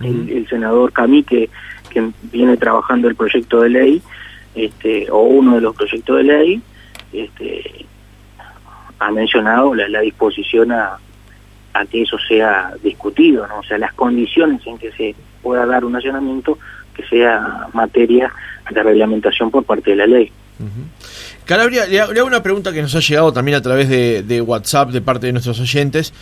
el, 0.01 0.47
senador 0.49 0.93
Camí, 0.93 1.23
que, 1.23 1.49
que 1.89 2.11
viene 2.31 2.57
trabajando 2.57 3.07
el 3.07 3.15
proyecto 3.15 3.61
de 3.61 3.69
ley, 3.69 4.01
este, 4.55 5.09
o 5.11 5.21
uno 5.21 5.55
de 5.55 5.61
los 5.61 5.75
proyectos 5.75 6.17
de 6.17 6.23
ley, 6.23 6.61
este, 7.13 7.85
ha 8.99 9.11
mencionado 9.11 9.73
la, 9.75 9.99
disposición 10.01 10.71
a, 10.71 10.97
a, 11.73 11.85
que 11.85 12.01
eso 12.03 12.17
sea 12.27 12.73
discutido, 12.83 13.47
¿no? 13.47 13.59
o 13.59 13.63
sea, 13.63 13.77
las 13.77 13.93
condiciones 13.93 14.65
en 14.65 14.77
que 14.77 14.91
se 14.91 15.15
pueda 15.41 15.65
dar 15.65 15.85
un 15.85 15.95
allanamiento 15.95 16.57
que 16.93 17.05
sea 17.05 17.67
materia 17.73 18.31
de 18.71 18.83
reglamentación 18.83 19.51
por 19.51 19.63
parte 19.63 19.91
de 19.91 19.95
la 19.97 20.07
ley. 20.07 20.31
Calabria, 21.45 21.85
le, 21.85 21.99
hago 22.01 22.25
una 22.25 22.41
pregunta 22.41 22.73
que 22.73 22.81
nos 22.81 22.95
ha 22.95 22.99
llegado 22.99 23.31
también 23.31 23.57
a 23.57 23.61
través 23.61 23.87
de, 23.89 24.23
de 24.23 24.41
WhatsApp 24.41 24.89
de 24.89 25.01
parte 25.01 25.27
de 25.27 25.33
nuestros 25.33 25.59
oyentes 25.59 26.13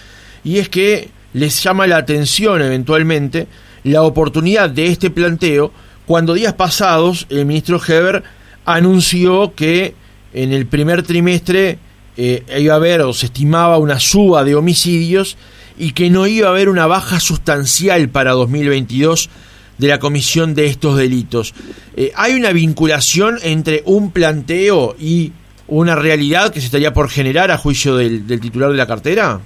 y 0.45 0.59
es 0.59 0.69
que 0.69 1.09
les 1.33 1.61
llama 1.61 1.87
la 1.87 1.97
atención 1.97 2.61
eventualmente 2.61 3.47
la 3.83 4.03
oportunidad 4.03 4.69
de 4.69 4.87
este 4.87 5.09
planteo 5.09 5.73
cuando 6.05 6.33
días 6.33 6.53
pasados 6.53 7.25
el 7.29 7.45
ministro 7.45 7.81
Heber 7.85 8.23
anunció 8.63 9.53
que 9.53 9.95
en 10.33 10.53
el 10.53 10.67
primer 10.67 11.03
trimestre 11.03 11.79
eh, 12.15 12.43
iba 12.57 12.73
a 12.73 12.77
haber 12.77 13.01
o 13.01 13.11
se 13.11 13.25
estimaba 13.25 13.77
una 13.77 13.99
suba 13.99 14.43
de 14.43 14.55
homicidios 14.55 15.35
y 15.77 15.91
que 15.91 16.09
no 16.09 16.27
iba 16.27 16.47
a 16.47 16.51
haber 16.51 16.69
una 16.69 16.87
baja 16.87 17.19
sustancial 17.19 18.07
para 18.09 18.31
2022 18.31 19.29
de 19.77 19.87
la 19.87 19.99
comisión 19.99 20.53
de 20.53 20.67
estos 20.67 20.97
delitos. 20.97 21.53
Eh, 21.97 22.11
¿Hay 22.15 22.33
una 22.33 22.53
vinculación 22.53 23.39
entre 23.43 23.81
un 23.85 24.11
planteo 24.11 24.95
y 24.97 25.33
una 25.67 25.95
realidad 25.95 26.53
que 26.53 26.61
se 26.61 26.67
estaría 26.67 26.93
por 26.93 27.09
generar 27.09 27.51
a 27.51 27.57
juicio 27.57 27.97
del 27.97 28.39
titular 28.39 28.71
de 28.71 28.77
la 28.77 28.87
cartera? 28.87 29.41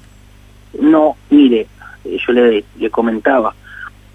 No, 0.79 1.15
mire, 1.29 1.67
eh, 2.05 2.17
yo 2.25 2.33
le, 2.33 2.63
le 2.77 2.89
comentaba, 2.89 3.53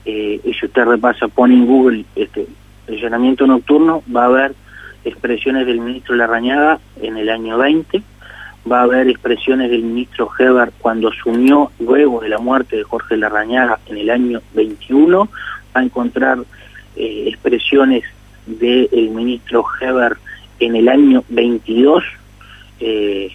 eh, 0.04 0.40
si 0.42 0.66
usted 0.66 0.84
repasa, 0.84 1.28
pone 1.28 1.54
en 1.54 1.66
Google 1.66 2.04
este 2.14 2.46
allanamiento 2.88 3.46
nocturno, 3.46 4.02
va 4.14 4.24
a 4.24 4.26
haber 4.26 4.54
expresiones 5.04 5.66
del 5.66 5.80
ministro 5.80 6.14
Larrañaga 6.14 6.78
en 7.00 7.16
el 7.16 7.28
año 7.30 7.58
20, 7.58 8.02
va 8.70 8.80
a 8.80 8.82
haber 8.84 9.08
expresiones 9.08 9.70
del 9.70 9.82
ministro 9.82 10.30
Heber 10.38 10.72
cuando 10.78 11.08
asumió 11.08 11.70
luego 11.78 12.20
de 12.20 12.28
la 12.28 12.38
muerte 12.38 12.76
de 12.76 12.84
Jorge 12.84 13.16
Larrañaga 13.16 13.78
en 13.86 13.98
el 13.98 14.10
año 14.10 14.40
21, 14.54 15.24
va 15.24 15.80
a 15.80 15.84
encontrar 15.84 16.38
eh, 16.96 17.24
expresiones 17.26 18.04
del 18.46 19.10
ministro 19.10 19.64
Heber 19.80 20.16
en 20.60 20.76
el 20.76 20.88
año 20.88 21.24
22, 21.28 22.04
eh, 22.80 23.30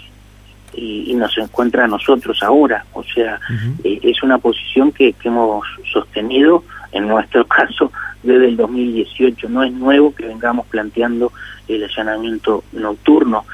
y, 0.80 1.14
nos 1.16 1.38
encuentra 1.38 1.86
a 1.86 1.88
nosotros 1.88 2.42
ahora. 2.44 2.86
O 2.94 3.04
sea, 3.04 3.40
eh, 3.84 4.00
es 4.02 4.24
una 4.24 4.38
posición 4.38 4.92
que, 4.92 5.14
hemos 5.24 5.66
sostenido, 5.92 6.64
en 6.92 7.08
nuestro 7.08 7.46
caso, 7.48 7.92
desde 8.24 8.48
el 8.48 8.58
2018. 8.58 9.50
No 9.50 9.64
es 9.64 9.74
nuevo 9.74 10.14
que 10.14 10.26
vengamos 10.26 10.66
planteando 10.68 11.32
el 11.68 11.84
allanamiento 11.84 12.64
nocturno. 12.72 13.46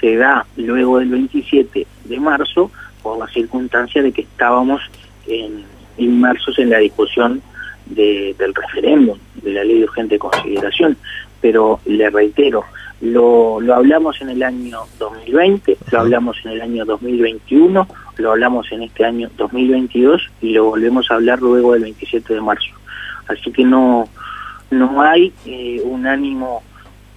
Se 0.00 0.16
da 0.16 0.44
luego 0.56 0.98
del 0.98 1.10
27 1.10 1.86
de 2.04 2.20
marzo 2.20 2.70
por 3.02 3.18
la 3.18 3.26
circunstancia 3.28 4.02
de 4.02 4.12
que 4.12 4.22
estábamos 4.22 4.82
inmersos 5.96 6.58
en 6.58 6.70
la 6.70 6.78
discusión 6.78 7.40
del 7.86 8.54
referéndum, 8.54 9.18
de 9.42 9.52
la 9.52 9.64
ley 9.64 9.78
de 9.78 9.84
urgente 9.84 10.18
consideración. 10.18 10.96
Pero 11.40 11.80
le 11.86 12.10
reitero, 12.10 12.64
lo, 13.02 13.60
lo 13.60 13.74
hablamos 13.74 14.20
en 14.22 14.30
el 14.30 14.42
año 14.44 14.78
2020, 14.98 15.76
lo 15.90 16.00
hablamos 16.00 16.36
en 16.44 16.52
el 16.52 16.62
año 16.62 16.84
2021, 16.84 17.88
lo 18.16 18.30
hablamos 18.30 18.70
en 18.70 18.84
este 18.84 19.04
año 19.04 19.28
2022 19.36 20.22
y 20.40 20.50
lo 20.50 20.66
volvemos 20.66 21.10
a 21.10 21.14
hablar 21.14 21.42
luego 21.42 21.72
del 21.72 21.82
27 21.82 22.34
de 22.34 22.40
marzo. 22.40 22.70
Así 23.26 23.50
que 23.50 23.64
no, 23.64 24.08
no 24.70 25.02
hay 25.02 25.32
eh, 25.46 25.82
un 25.84 26.06
ánimo 26.06 26.62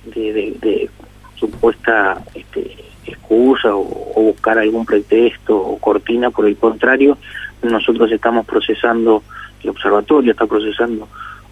de, 0.06 0.90
supuesta 1.36 2.20
este, 2.34 2.76
excusa 3.06 3.76
o, 3.76 4.14
o, 4.16 4.22
buscar 4.24 4.58
algún 4.58 4.88
pretexto 4.88 5.56
o 5.56 5.78
cortina, 5.78 6.32
por 6.32 6.48
el 6.48 6.58
contrario, 6.58 7.20
nosotros 7.62 8.12
estamos 8.12 8.48
procesando, 8.48 9.22
el 9.62 9.70
observatorio 9.70 10.32
está 10.32 10.48
procesando 10.48 11.08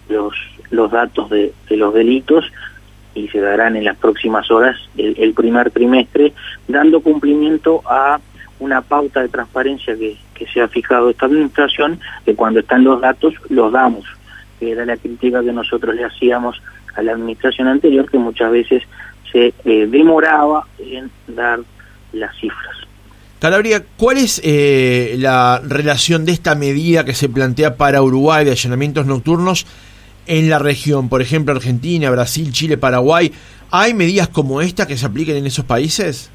los, 0.08 0.34
los 0.70 0.90
datos 0.90 1.30
de, 1.30 1.52
de 1.68 1.76
los 1.76 1.94
delitos 1.94 2.44
y 3.14 3.28
se 3.28 3.40
darán 3.40 3.76
en 3.76 3.84
las 3.84 3.96
próximas 3.96 4.50
horas 4.50 4.76
el, 4.96 5.32
primer 5.34 5.70
trimestre, 5.70 6.32
dando 6.68 7.00
cumplimiento 7.00 7.82
a 7.86 8.20
una 8.58 8.82
pauta 8.82 9.22
de 9.22 9.28
transparencia 9.28 9.96
que, 9.96 10.16
que 10.34 10.46
se 10.46 10.60
ha 10.60 10.68
fijado 10.68 11.10
esta 11.10 11.26
administración, 11.26 12.00
que 12.24 12.34
cuando 12.34 12.60
están 12.60 12.84
los 12.84 13.00
datos 13.00 13.34
los 13.48 13.72
damos, 13.72 14.04
era 14.60 14.84
la 14.84 14.96
crítica 14.96 15.42
que 15.42 15.52
nosotros 15.52 15.94
le 15.94 16.04
hacíamos 16.04 16.60
a 16.96 17.02
la 17.02 17.12
administración 17.12 17.68
anterior, 17.68 18.10
que 18.10 18.18
muchas 18.18 18.50
veces 18.50 18.82
se 19.30 19.52
eh, 19.64 19.86
demoraba 19.86 20.66
en 20.78 21.10
dar 21.26 21.60
las 22.12 22.34
cifras. 22.38 22.76
Calabria, 23.40 23.84
¿cuál 23.96 24.18
es 24.18 24.40
eh, 24.44 25.16
la 25.18 25.60
relación 25.62 26.24
de 26.24 26.32
esta 26.32 26.54
medida 26.54 27.04
que 27.04 27.14
se 27.14 27.28
plantea 27.28 27.76
para 27.76 28.00
Uruguay 28.00 28.44
de 28.44 28.52
allanamientos 28.52 29.06
nocturnos 29.06 29.66
en 30.26 30.50
la 30.50 30.58
región? 30.58 31.08
Por 31.08 31.22
ejemplo, 31.22 31.54
Argentina, 31.54 32.10
Brasil, 32.10 32.52
Chile, 32.52 32.76
Paraguay. 32.76 33.32
¿Hay 33.70 33.94
medidas 33.94 34.28
como 34.28 34.60
esta 34.60 34.86
que 34.86 34.96
se 34.96 35.06
apliquen 35.06 35.36
en 35.36 35.46
esos 35.46 35.64
países? 35.64 36.30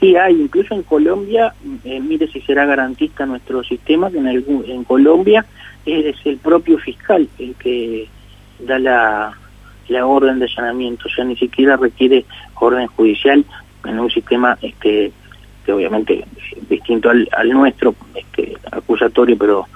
Sí, 0.00 0.16
hay. 0.16 0.40
Incluso 0.40 0.74
en 0.74 0.82
Colombia, 0.82 1.54
eh, 1.84 2.00
mire 2.00 2.26
si 2.28 2.40
será 2.40 2.64
garantista 2.66 3.26
nuestro 3.26 3.62
sistema, 3.62 4.10
que 4.10 4.18
en, 4.18 4.26
en 4.28 4.84
Colombia 4.84 5.44
es 5.86 6.16
el 6.24 6.38
propio 6.38 6.78
fiscal 6.78 7.28
el 7.38 7.54
que 7.56 8.08
da 8.60 8.78
la, 8.78 9.36
la 9.88 10.06
orden 10.06 10.38
de 10.38 10.46
allanamiento, 10.46 11.08
o 11.08 11.10
sea, 11.10 11.24
ni 11.24 11.36
siquiera 11.36 11.76
requiere 11.76 12.24
orden 12.54 12.86
judicial 12.86 13.44
en 13.84 13.98
un 13.98 14.10
sistema 14.10 14.56
este 14.62 15.12
que 15.64 15.72
obviamente 15.72 16.24
es 16.36 16.68
distinto 16.68 17.08
al, 17.10 17.50
nuestro, 17.50 17.94
este, 18.16 18.56
acusatorio, 18.70 19.38
pero 19.38 19.66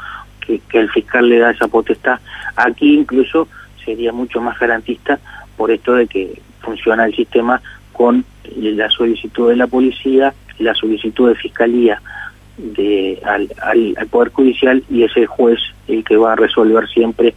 que, 0.47 0.61
que 0.69 0.79
el 0.79 0.91
fiscal 0.91 1.29
le 1.29 1.39
da 1.39 1.51
esa 1.51 1.69
potestad. 1.69 2.21
Aquí 2.57 2.95
incluso 2.95 3.49
sería 3.85 4.13
mucho 4.13 4.41
más 4.41 4.59
garantista 4.59 5.19
por 5.57 5.71
esto 5.71 5.95
de 5.95 6.07
que 6.07 6.41
funciona 6.61 7.07
el 7.07 7.15
sistema 7.15 7.61
con 7.93 8.25
la 8.57 8.91
solicitud 8.91 9.49
de 9.49 9.57
la 9.57 9.67
policía, 9.67 10.35
la 10.59 10.75
solicitud 10.75 11.29
de 11.29 11.35
fiscalía 11.35 12.01
de, 12.59 13.21
al, 13.25 13.49
al, 13.63 14.07
Poder 14.09 14.33
Judicial 14.33 14.83
y 14.91 15.05
es 15.05 15.17
el 15.17 15.27
juez 15.27 15.59
el 15.89 16.05
que 16.05 16.17
va 16.17 16.33
a 16.33 16.37
resolver 16.37 16.89
siempre 16.89 17.35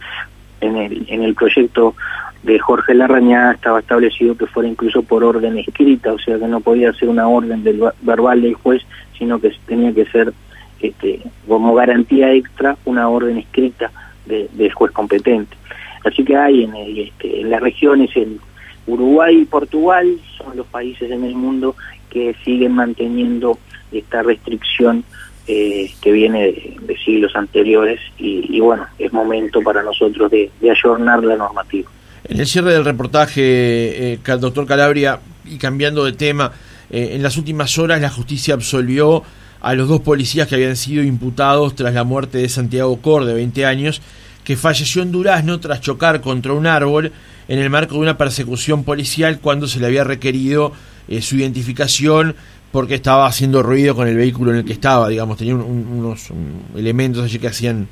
en 0.60 0.76
el, 0.76 1.06
en 1.08 1.22
el 1.22 1.34
proyecto 1.34 1.94
de 2.42 2.58
Jorge 2.58 2.94
Larrañaga 2.94 3.52
estaba 3.52 3.80
establecido 3.80 4.36
que 4.36 4.46
fuera 4.46 4.68
incluso 4.68 5.02
por 5.02 5.24
orden 5.24 5.58
escrita, 5.58 6.12
o 6.12 6.18
sea 6.18 6.38
que 6.38 6.46
no 6.46 6.60
podía 6.60 6.92
ser 6.94 7.08
una 7.08 7.28
orden 7.28 7.62
verbal 8.00 8.40
del 8.42 8.54
juez, 8.54 8.82
sino 9.18 9.38
que 9.38 9.52
tenía 9.66 9.92
que 9.92 10.06
ser 10.06 10.32
este, 10.80 11.20
como 11.46 11.74
garantía 11.74 12.32
extra 12.32 12.76
una 12.84 13.08
orden 13.08 13.38
escrita 13.38 13.90
del 14.26 14.72
juez 14.72 14.92
competente. 14.92 15.56
Así 16.04 16.24
que 16.24 16.36
hay 16.36 16.64
en, 16.64 16.74
este, 16.76 17.40
en 17.40 17.50
las 17.50 17.60
regiones, 17.60 18.10
en 18.16 18.38
Uruguay 18.86 19.40
y 19.42 19.44
Portugal, 19.44 20.06
son 20.38 20.56
los 20.56 20.66
países 20.66 21.10
en 21.10 21.24
el 21.24 21.34
mundo 21.34 21.74
que 22.08 22.34
siguen 22.44 22.72
manteniendo 22.72 23.58
esta 23.92 24.22
restricción 24.22 25.04
eh, 25.46 25.90
que 26.00 26.12
viene 26.12 26.76
de, 26.80 26.96
siglos 27.04 27.34
anteriores 27.34 27.98
y, 28.18 28.60
bueno, 28.60 28.86
es 28.98 29.12
momento 29.12 29.60
para 29.62 29.82
nosotros 29.82 30.30
de, 30.30 30.50
de 30.60 30.70
ayornar 30.70 31.24
la 31.24 31.36
normativa. 31.36 31.90
En 32.24 32.38
el 32.38 32.46
cierre 32.46 32.72
del 32.72 32.84
reportaje, 32.84 34.12
eh, 34.12 34.18
doctor 34.38 34.66
Calabria, 34.66 35.18
y 35.44 35.58
cambiando 35.58 36.04
de 36.04 36.12
tema, 36.12 36.52
eh, 36.90 37.10
en 37.14 37.22
las 37.22 37.36
últimas 37.36 37.76
horas 37.78 38.00
la 38.00 38.10
justicia 38.10 38.54
absolvió 38.54 39.22
a 39.60 39.74
los 39.74 39.88
dos 39.88 40.00
policías 40.00 40.48
que 40.48 40.54
habían 40.54 40.76
sido 40.76 41.02
imputados 41.02 41.74
tras 41.74 41.94
la 41.94 42.04
muerte 42.04 42.38
de 42.38 42.48
Santiago 42.48 43.00
Cor, 43.00 43.24
de 43.24 43.34
20 43.34 43.66
años, 43.66 44.00
que 44.44 44.56
falleció 44.56 45.02
en 45.02 45.12
Durazno 45.12 45.60
tras 45.60 45.80
chocar 45.80 46.20
contra 46.20 46.52
un 46.52 46.66
árbol 46.66 47.12
en 47.48 47.58
el 47.58 47.68
marco 47.70 47.94
de 47.94 48.00
una 48.00 48.16
persecución 48.16 48.84
policial 48.84 49.40
cuando 49.40 49.68
se 49.68 49.80
le 49.80 49.86
había 49.86 50.04
requerido 50.04 50.72
eh, 51.08 51.20
su 51.20 51.36
identificación 51.36 52.36
porque 52.72 52.94
estaba 52.94 53.26
haciendo 53.26 53.62
ruido 53.62 53.94
con 53.94 54.06
el 54.06 54.16
vehículo 54.16 54.52
en 54.52 54.58
el 54.58 54.64
que 54.64 54.72
estaba, 54.72 55.08
digamos, 55.08 55.36
tenía 55.36 55.56
unos 55.56 56.28
elementos 56.76 57.24
allí 57.24 57.38
que 57.38 57.48
hacían, 57.48 57.88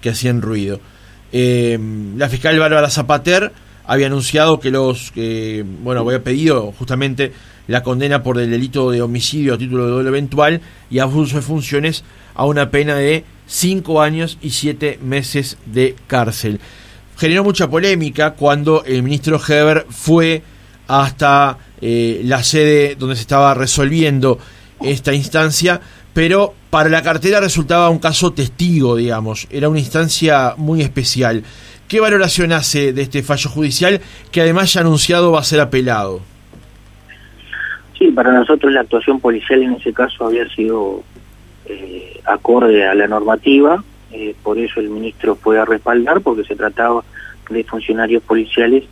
que 0.00 0.10
hacían 0.10 0.42
ruido. 0.42 0.78
Eh, 1.32 1.78
la 2.16 2.28
fiscal 2.28 2.58
Bárbara 2.58 2.90
Zapater 2.90 3.50
había 3.86 4.06
anunciado 4.06 4.60
que 4.60 4.70
los, 4.70 5.10
que, 5.10 5.64
bueno, 5.82 6.02
había 6.02 6.22
pedido 6.22 6.72
justamente 6.72 7.32
la 7.70 7.82
condena 7.82 8.22
por 8.22 8.38
el 8.38 8.50
delito 8.50 8.90
de 8.90 9.00
homicidio 9.00 9.54
a 9.54 9.58
título 9.58 9.86
de 9.86 9.92
doble 9.92 10.08
eventual 10.08 10.60
y 10.90 10.98
abuso 10.98 11.36
de 11.36 11.42
funciones 11.42 12.02
a 12.34 12.44
una 12.44 12.70
pena 12.70 12.96
de 12.96 13.24
cinco 13.46 14.02
años 14.02 14.38
y 14.42 14.50
siete 14.50 14.98
meses 15.02 15.56
de 15.66 15.94
cárcel. 16.08 16.60
Generó 17.16 17.44
mucha 17.44 17.70
polémica 17.70 18.32
cuando 18.32 18.84
el 18.84 19.02
ministro 19.04 19.40
Heber 19.46 19.86
fue 19.88 20.42
hasta 20.88 21.58
eh, 21.80 22.22
la 22.24 22.42
sede 22.42 22.96
donde 22.96 23.14
se 23.14 23.22
estaba 23.22 23.54
resolviendo 23.54 24.38
esta 24.80 25.14
instancia 25.14 25.80
pero 26.12 26.54
para 26.70 26.88
la 26.88 27.02
cartera 27.02 27.38
resultaba 27.38 27.88
un 27.88 28.00
caso 28.00 28.32
testigo, 28.32 28.96
digamos, 28.96 29.46
era 29.50 29.68
una 29.68 29.78
instancia 29.78 30.54
muy 30.56 30.82
especial. 30.82 31.44
¿Qué 31.86 32.00
valoración 32.00 32.52
hace 32.52 32.92
de 32.92 33.02
este 33.02 33.22
fallo 33.22 33.48
judicial 33.48 34.00
que 34.32 34.40
además 34.40 34.72
ya 34.72 34.80
anunciado 34.80 35.30
va 35.30 35.40
a 35.40 35.44
ser 35.44 35.60
apelado? 35.60 36.20
Sí, 38.00 38.10
para 38.12 38.32
nosotros 38.32 38.72
la 38.72 38.80
actuación 38.80 39.20
policial 39.20 39.62
en 39.62 39.74
ese 39.74 39.92
caso 39.92 40.24
había 40.24 40.48
sido 40.48 41.02
eh, 41.66 42.18
acorde 42.24 42.88
a 42.88 42.94
la 42.94 43.06
normativa, 43.06 43.84
eh, 44.10 44.34
por 44.42 44.56
eso 44.56 44.80
el 44.80 44.88
ministro 44.88 45.36
fue 45.36 45.58
a 45.58 45.66
respaldar, 45.66 46.22
porque 46.22 46.44
se 46.44 46.56
trataba 46.56 47.04
de 47.50 47.62
funcionarios 47.62 48.22
policiales 48.22 48.84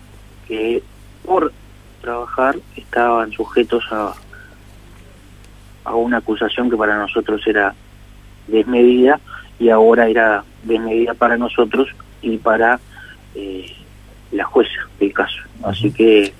que 0.47 0.83
por 1.25 1.55
trabajar 2.03 2.57
estaban 2.77 3.33
sujetos 3.33 3.83
a, 3.91 4.13
a 5.85 5.95
una 5.95 6.19
acusación 6.19 6.69
que 6.69 6.77
para 6.77 6.99
nosotros 6.99 7.41
era 7.47 7.75
desmedida 8.47 9.21
y 9.59 9.71
ahora 9.71 10.07
era 10.07 10.45
desmedida 10.65 11.15
para 11.15 11.39
nosotros 11.39 11.89
y 12.21 12.37
para 12.37 12.79
eh, 13.35 13.75
la 14.33 14.45
jueza 14.45 14.87
del 15.01 15.15
caso. 15.15 15.41
Así 15.63 15.91
que 15.91 16.35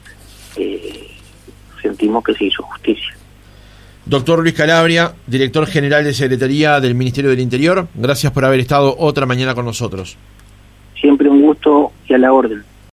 eh, 0.57 1.18
sentimos 1.81 2.25
que 2.25 2.35
se 2.35 2.45
hizo 2.45 2.63
justicia. 2.63 3.15
Doctor 4.07 4.41
Luis 4.41 4.55
Calabria, 4.55 5.13
director 5.27 5.67
general 5.67 6.03
de 6.03 6.15
Secretaría 6.15 6.81
del 6.81 6.95
Ministerio 6.95 7.31
del 7.31 7.41
Interior, 7.41 7.89
gracias 7.95 8.33
por 8.33 8.45
haber 8.45 8.61
estado 8.61 8.97
otra 8.99 9.27
mañana 9.27 9.55
con 9.55 9.67
nosotros. 9.67 10.17
Siempre 10.99 11.29
un 11.29 11.43
gusto 11.43 11.93
y 12.09 12.15
a 12.15 12.19
la 12.19 12.33
orden. 12.33 12.65